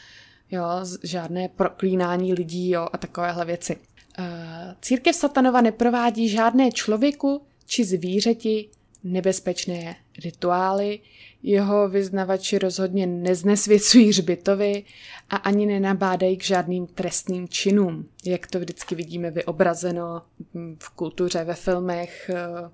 jo, 0.52 0.64
žádné 1.04 1.50
proklínání 1.50 2.34
lidí 2.34 2.70
jo, 2.70 2.88
a 2.94 2.98
takovéhle 2.98 3.46
věci. 3.46 3.78
Eh, 4.20 4.76
církev 4.82 5.16
satanova 5.16 5.62
neprovádí 5.62 6.30
žádné 6.30 6.72
člověku 6.72 7.42
či 7.66 7.84
zvířeti 7.84 8.70
nebezpečné 9.04 9.96
rituály, 10.24 11.00
jeho 11.44 11.90
vyznavači 11.90 12.60
rozhodně 12.60 13.08
neznesvěcují 13.08 14.10
hřbitovi 14.10 14.84
a 15.30 15.36
ani 15.36 15.66
nenabádají 15.66 16.38
k 16.38 16.44
žádným 16.44 16.88
trestným 16.88 17.48
činům, 17.48 18.10
jak 18.26 18.48
to 18.48 18.60
vždycky 18.60 18.96
vidíme 18.96 19.32
vyobrazeno 19.32 20.22
v 20.80 20.90
kultuře, 20.90 21.44
ve 21.44 21.54
filmech, 21.54 22.32
eh, 22.34 22.70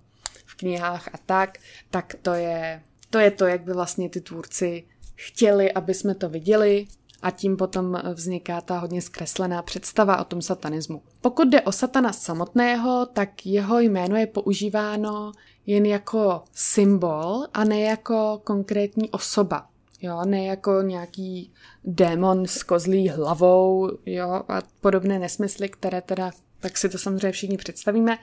v 0.46 0.56
knihách 0.56 1.10
a 1.14 1.18
tak, 1.26 1.58
tak 1.90 2.16
to 2.22 2.34
je 2.34 2.82
to, 3.14 3.20
je 3.20 3.32
to 3.32 3.46
jak 3.46 3.62
by 3.62 3.74
vlastně 3.74 4.10
ty 4.10 4.22
tvůrci 4.22 4.84
chtěli, 5.16 5.72
aby 5.72 5.94
jsme 5.94 6.16
to 6.16 6.30
viděli. 6.30 6.88
A 7.22 7.32
tím 7.32 7.58
potom 7.58 8.02
vzniká 8.14 8.62
ta 8.62 8.80
hodně 8.80 9.02
zkreslená 9.02 9.62
představa 9.62 10.22
o 10.22 10.24
tom 10.24 10.42
satanismu. 10.42 11.02
Pokud 11.22 11.48
jde 11.48 11.62
o 11.62 11.72
satana 11.72 12.14
samotného, 12.14 13.06
tak 13.14 13.46
jeho 13.46 13.80
jméno 13.80 14.16
je 14.16 14.28
používáno 14.28 15.32
jen 15.66 15.86
jako 15.86 16.44
symbol 16.54 17.46
a 17.54 17.64
ne 17.64 17.82
jako 17.82 18.42
konkrétní 18.44 19.10
osoba. 19.10 19.68
Jo, 20.02 20.22
ne 20.26 20.46
jako 20.46 20.82
nějaký 20.82 21.52
démon 21.84 22.48
s 22.48 22.64
kozlí 22.64 23.10
hlavou, 23.10 23.90
jo, 24.06 24.30
a 24.48 24.62
podobné 24.82 25.20
nesmysly, 25.20 25.70
které 25.70 26.02
teda, 26.02 26.32
tak 26.60 26.78
si 26.78 26.90
to 26.90 26.98
samozřejmě 26.98 27.32
všichni 27.32 27.58
představíme, 27.58 28.18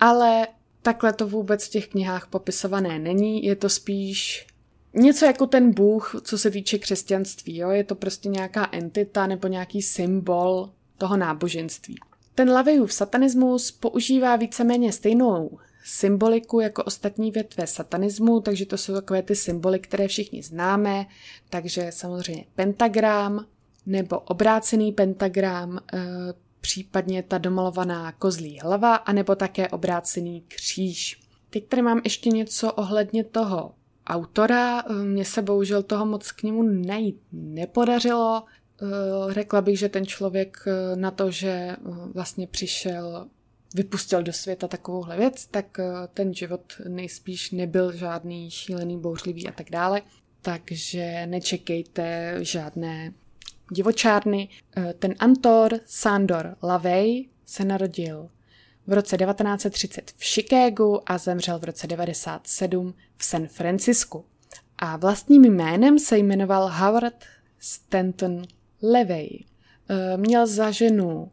ale 0.00 0.46
takhle 0.82 1.12
to 1.12 1.26
vůbec 1.26 1.66
v 1.66 1.70
těch 1.70 1.88
knihách 1.88 2.26
popisované 2.26 2.98
není, 2.98 3.44
je 3.44 3.56
to 3.56 3.68
spíš 3.68 4.46
něco 4.94 5.24
jako 5.24 5.46
ten 5.46 5.74
Bůh, 5.74 6.14
co 6.22 6.38
se 6.38 6.50
týče 6.50 6.78
křesťanství, 6.78 7.56
jo, 7.56 7.70
je 7.70 7.84
to 7.84 7.94
prostě 7.94 8.28
nějaká 8.28 8.68
entita 8.72 9.26
nebo 9.26 9.48
nějaký 9.48 9.82
symbol 9.82 10.70
toho 10.98 11.16
náboženství. 11.16 11.94
Ten 12.34 12.50
Lavejův 12.50 12.92
satanismus 12.92 13.70
používá 13.70 14.36
víceméně 14.36 14.92
stejnou 14.92 15.58
symboliku 15.86 16.60
jako 16.60 16.84
ostatní 16.84 17.30
větve 17.30 17.66
satanismu, 17.66 18.40
takže 18.40 18.66
to 18.66 18.78
jsou 18.78 18.94
takové 18.94 19.22
ty 19.22 19.34
symboly, 19.34 19.78
které 19.78 20.08
všichni 20.08 20.42
známe, 20.42 21.06
takže 21.50 21.92
samozřejmě 21.92 22.44
pentagram 22.54 23.46
nebo 23.86 24.18
obrácený 24.20 24.92
pentagram, 24.92 25.78
e, 25.78 25.98
případně 26.60 27.22
ta 27.22 27.38
domalovaná 27.38 28.12
kozlí 28.12 28.58
hlava, 28.62 28.94
anebo 28.94 29.34
také 29.34 29.68
obrácený 29.68 30.44
kříž. 30.48 31.20
Teď 31.50 31.68
tady 31.68 31.82
mám 31.82 32.00
ještě 32.04 32.30
něco 32.30 32.72
ohledně 32.72 33.24
toho 33.24 33.74
autora. 34.06 34.82
Mně 35.02 35.24
se 35.24 35.42
bohužel 35.42 35.82
toho 35.82 36.06
moc 36.06 36.32
k 36.32 36.42
němu 36.42 36.62
najít 36.62 37.20
nepodařilo. 37.32 38.42
E, 38.42 39.34
řekla 39.34 39.60
bych, 39.60 39.78
že 39.78 39.88
ten 39.88 40.06
člověk 40.06 40.64
na 40.94 41.10
to, 41.10 41.30
že 41.30 41.76
vlastně 42.14 42.46
přišel 42.46 43.28
vypustil 43.74 44.22
do 44.22 44.32
světa 44.32 44.68
takovouhle 44.68 45.16
věc, 45.16 45.46
tak 45.46 45.78
eh, 45.78 45.84
ten 46.14 46.34
život 46.34 46.72
nejspíš 46.88 47.50
nebyl 47.50 47.92
žádný 47.92 48.50
šílený, 48.50 49.00
bouřlivý 49.00 49.48
a 49.48 49.52
tak 49.52 49.70
dále. 49.70 50.02
Takže 50.42 51.26
nečekejte 51.26 52.36
žádné 52.40 53.12
divočárny. 53.72 54.48
Eh, 54.76 54.94
ten 54.98 55.14
Antor 55.18 55.80
Sandor 55.86 56.56
Lavey 56.62 57.28
se 57.46 57.64
narodil 57.64 58.28
v 58.86 58.92
roce 58.92 59.16
1930 59.16 60.12
v 60.16 60.24
Chicagu 60.24 61.10
a 61.10 61.18
zemřel 61.18 61.58
v 61.58 61.64
roce 61.64 61.86
1997 61.86 62.94
v 63.16 63.24
San 63.24 63.46
Francisku. 63.46 64.24
A 64.78 64.96
vlastním 64.96 65.44
jménem 65.44 65.98
se 65.98 66.18
jmenoval 66.18 66.68
Howard 66.68 67.24
Stanton 67.58 68.42
Levey. 68.82 69.44
Eh, 69.88 70.16
měl 70.16 70.46
za 70.46 70.70
ženu 70.70 71.30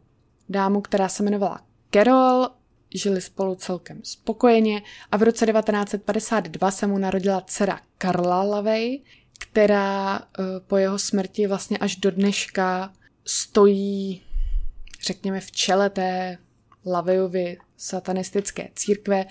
dámu, 0.48 0.80
která 0.80 1.08
se 1.08 1.22
jmenovala 1.22 1.60
Carol, 1.94 2.48
žili 2.94 3.20
spolu 3.20 3.54
celkem 3.54 4.00
spokojeně 4.02 4.82
a 5.12 5.16
v 5.16 5.22
roce 5.22 5.46
1952 5.46 6.70
se 6.70 6.86
mu 6.86 6.98
narodila 6.98 7.40
dcera 7.40 7.80
Karla 7.98 8.42
Lavey, 8.42 9.00
která 9.38 10.18
eh, 10.18 10.42
po 10.66 10.76
jeho 10.76 10.98
smrti 10.98 11.46
vlastně 11.46 11.78
až 11.78 11.96
do 11.96 12.10
dneška 12.10 12.92
stojí, 13.24 14.22
řekněme, 15.02 15.40
v 15.40 15.50
čele 15.50 15.90
té 15.90 16.38
Lavejovy 16.86 17.58
satanistické 17.76 18.68
církve 18.74 19.24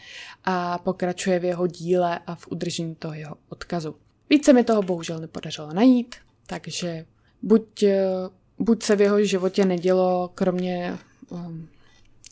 a 0.45 0.77
pokračuje 0.77 1.39
v 1.39 1.45
jeho 1.45 1.67
díle 1.67 2.19
a 2.27 2.35
v 2.35 2.47
udržení 2.47 2.95
toho 2.95 3.13
jeho 3.13 3.35
odkazu. 3.49 3.95
Více 4.29 4.53
mi 4.53 4.63
toho 4.63 4.81
bohužel 4.81 5.19
nepodařilo 5.19 5.73
najít, 5.73 6.15
takže 6.47 7.05
buď, 7.41 7.83
eh, 7.83 8.05
buď 8.59 8.83
se 8.83 8.95
v 8.95 9.01
jeho 9.01 9.23
životě 9.23 9.65
nedělo, 9.65 10.31
kromě 10.35 10.97
um, 11.29 11.69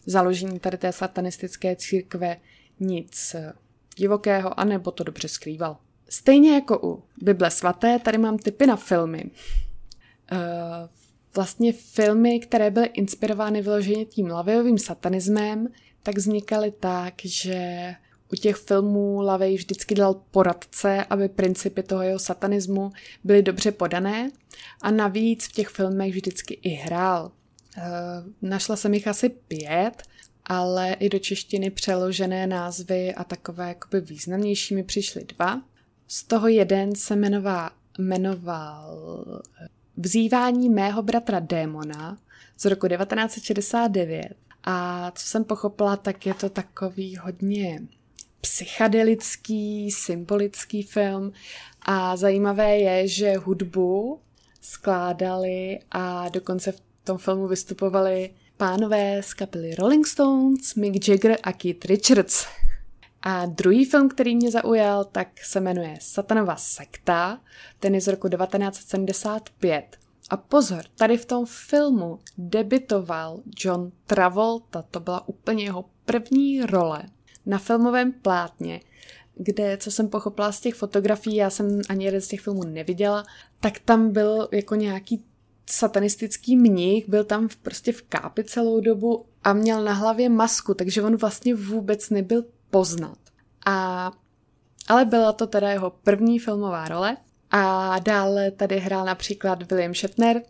založení 0.05 0.59
tady 0.59 0.77
té 0.77 0.91
satanistické 0.91 1.75
církve 1.75 2.37
nic 2.79 3.35
divokého, 3.95 4.59
anebo 4.59 4.91
to 4.91 5.03
dobře 5.03 5.27
skrýval. 5.27 5.77
Stejně 6.09 6.53
jako 6.53 6.79
u 6.83 7.03
Bible 7.21 7.51
svaté, 7.51 7.99
tady 7.99 8.17
mám 8.17 8.37
typy 8.37 8.67
na 8.67 8.75
filmy. 8.75 9.23
Eh, 10.31 10.37
vlastně 11.35 11.73
filmy, 11.73 12.39
které 12.39 12.71
byly 12.71 12.85
inspirovány 12.85 13.61
vyloženě 13.61 14.05
tím 14.05 14.27
lavejovým 14.27 14.77
satanismem, 14.77 15.67
tak 16.03 16.17
vznikaly 16.17 16.71
tak, 16.71 17.13
že 17.23 17.93
u 18.33 18.35
těch 18.35 18.55
filmů 18.55 19.21
Lavej 19.21 19.55
vždycky 19.55 19.95
dal 19.95 20.13
poradce, 20.31 21.05
aby 21.09 21.29
principy 21.29 21.83
toho 21.83 22.01
jeho 22.01 22.19
satanismu 22.19 22.91
byly 23.23 23.43
dobře 23.43 23.71
podané 23.71 24.31
a 24.81 24.91
navíc 24.91 25.47
v 25.47 25.51
těch 25.51 25.67
filmech 25.67 26.11
vždycky 26.11 26.53
i 26.53 26.69
hrál. 26.69 27.31
Eh, 27.77 27.81
našla 28.41 28.75
jsem 28.75 28.93
jich 28.93 29.07
asi 29.07 29.29
pět, 29.29 30.03
ale 30.45 30.93
i 30.93 31.09
do 31.09 31.19
češtiny 31.19 31.69
přeložené 31.69 32.47
názvy 32.47 33.15
a 33.15 33.23
takové 33.23 33.67
jakoby 33.67 34.01
významnější 34.01 34.75
mi 34.75 34.83
přišly 34.83 35.23
dva. 35.23 35.61
Z 36.07 36.23
toho 36.23 36.47
jeden 36.47 36.95
se 36.95 37.15
jmenoval, 37.15 37.69
jmenoval 37.99 38.97
Vzývání 39.97 40.69
mého 40.69 41.01
bratra 41.01 41.39
démona 41.39 42.17
z 42.57 42.65
roku 42.65 42.87
1969. 42.87 44.27
A 44.63 45.11
co 45.15 45.27
jsem 45.27 45.43
pochopila, 45.43 45.97
tak 45.97 46.25
je 46.25 46.33
to 46.33 46.49
takový 46.49 47.17
hodně 47.17 47.81
psychedelický, 48.41 49.91
symbolický 49.91 50.83
film. 50.83 51.33
A 51.81 52.17
zajímavé 52.17 52.77
je, 52.77 53.07
že 53.07 53.37
hudbu 53.37 54.19
skládali 54.61 55.79
a 55.91 56.29
dokonce 56.29 56.71
v 56.71 56.81
tom 57.03 57.17
filmu 57.17 57.47
vystupovali 57.47 58.33
pánové 58.57 59.23
z 59.23 59.33
kapely 59.33 59.75
Rolling 59.75 60.07
Stones, 60.07 60.75
Mick 60.75 61.07
Jagger 61.07 61.37
a 61.43 61.53
Keith 61.53 61.85
Richards. 61.85 62.45
A 63.21 63.45
druhý 63.45 63.85
film, 63.85 64.09
který 64.09 64.35
mě 64.35 64.51
zaujal, 64.51 65.05
tak 65.05 65.27
se 65.43 65.59
jmenuje 65.59 65.97
Satanova 66.01 66.55
sekta, 66.55 67.41
ten 67.79 67.95
je 67.95 68.01
z 68.01 68.07
roku 68.07 68.29
1975. 68.29 69.97
A 70.29 70.37
pozor, 70.37 70.83
tady 70.95 71.17
v 71.17 71.25
tom 71.25 71.45
filmu 71.45 72.19
debitoval 72.37 73.39
John 73.57 73.91
Travolta, 74.05 74.81
to 74.81 74.99
byla 74.99 75.27
úplně 75.27 75.63
jeho 75.63 75.85
první 76.05 76.61
role 76.61 77.03
na 77.45 77.57
filmovém 77.57 78.13
plátně, 78.13 78.81
kde, 79.35 79.77
co 79.77 79.91
jsem 79.91 80.09
pochopila 80.09 80.51
z 80.51 80.59
těch 80.59 80.75
fotografií, 80.75 81.35
já 81.35 81.49
jsem 81.49 81.81
ani 81.89 82.05
jeden 82.05 82.21
z 82.21 82.27
těch 82.27 82.41
filmů 82.41 82.63
neviděla, 82.63 83.23
tak 83.59 83.79
tam 83.79 84.11
byl 84.11 84.47
jako 84.51 84.75
nějaký 84.75 85.23
satanistický 85.69 86.57
mních, 86.57 87.09
byl 87.09 87.23
tam 87.23 87.47
v, 87.47 87.55
prostě 87.55 87.93
v 87.93 88.01
kápi 88.01 88.43
celou 88.43 88.79
dobu 88.79 89.25
a 89.43 89.53
měl 89.53 89.83
na 89.83 89.93
hlavě 89.93 90.29
masku, 90.29 90.73
takže 90.73 91.01
on 91.01 91.15
vlastně 91.15 91.55
vůbec 91.55 92.09
nebyl 92.09 92.45
poznat. 92.69 93.17
A, 93.65 94.11
ale 94.87 95.05
byla 95.05 95.33
to 95.33 95.47
teda 95.47 95.71
jeho 95.71 95.89
první 95.89 96.39
filmová 96.39 96.87
role 96.87 97.17
a 97.51 97.95
dále 97.99 98.51
tady 98.51 98.79
hrál 98.79 99.05
například 99.05 99.71
William 99.71 99.93
Shatner, 99.93 100.41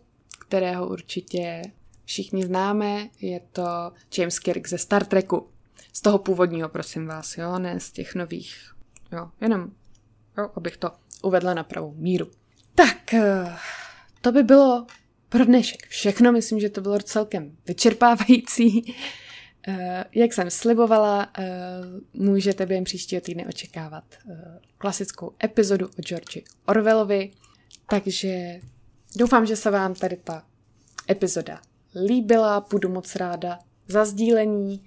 kterého 0.46 0.88
určitě 0.88 1.62
všichni 2.04 2.46
známe, 2.46 3.08
je 3.20 3.40
to 3.52 3.92
James 4.18 4.38
Kirk 4.38 4.68
ze 4.68 4.78
Star 4.78 5.04
Treku. 5.04 5.48
Z 5.92 6.00
toho 6.00 6.18
původního, 6.18 6.68
prosím 6.68 7.06
vás, 7.06 7.38
jo, 7.38 7.58
ne 7.58 7.80
z 7.80 7.92
těch 7.92 8.14
nových, 8.14 8.72
jo, 9.12 9.30
jenom, 9.40 9.70
jo, 10.38 10.50
abych 10.56 10.76
to 10.76 10.90
uvedla 11.22 11.54
na 11.54 11.64
pravou 11.64 11.94
míru. 11.94 12.30
Tak, 12.74 13.14
eh, 13.14 13.56
to 14.20 14.32
by 14.32 14.42
bylo 14.42 14.86
pro 15.32 15.44
dnešek 15.44 15.86
všechno. 15.88 16.32
Myslím, 16.32 16.60
že 16.60 16.70
to 16.70 16.80
bylo 16.80 16.98
celkem 16.98 17.56
vyčerpávající. 17.66 18.94
Eh, 19.68 20.04
jak 20.14 20.32
jsem 20.32 20.50
slibovala, 20.50 21.32
eh, 21.38 21.44
můžete 22.14 22.66
během 22.66 22.84
příštího 22.84 23.20
týdne 23.20 23.46
očekávat 23.46 24.04
eh, 24.30 24.58
klasickou 24.78 25.34
epizodu 25.44 25.86
o 25.86 26.02
Georgi 26.02 26.44
Orwellovi, 26.66 27.30
takže 27.88 28.60
doufám, 29.16 29.46
že 29.46 29.56
se 29.56 29.70
vám 29.70 29.94
tady 29.94 30.16
ta 30.16 30.46
epizoda 31.10 31.60
líbila, 32.06 32.66
budu 32.70 32.88
moc 32.88 33.16
ráda 33.16 33.58
za 33.88 34.04
sdílení, 34.04 34.84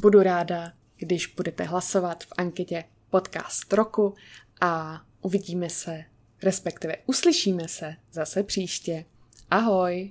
budu 0.00 0.22
ráda, 0.22 0.72
když 0.96 1.26
budete 1.26 1.64
hlasovat 1.64 2.24
v 2.24 2.32
anketě 2.36 2.84
podcast 3.10 3.72
roku 3.72 4.14
a 4.60 5.02
uvidíme 5.20 5.70
se, 5.70 6.04
respektive 6.42 6.96
uslyšíme 7.06 7.68
se 7.68 7.96
zase 8.12 8.42
příště. 8.42 9.04
Ahoj! 9.50 10.10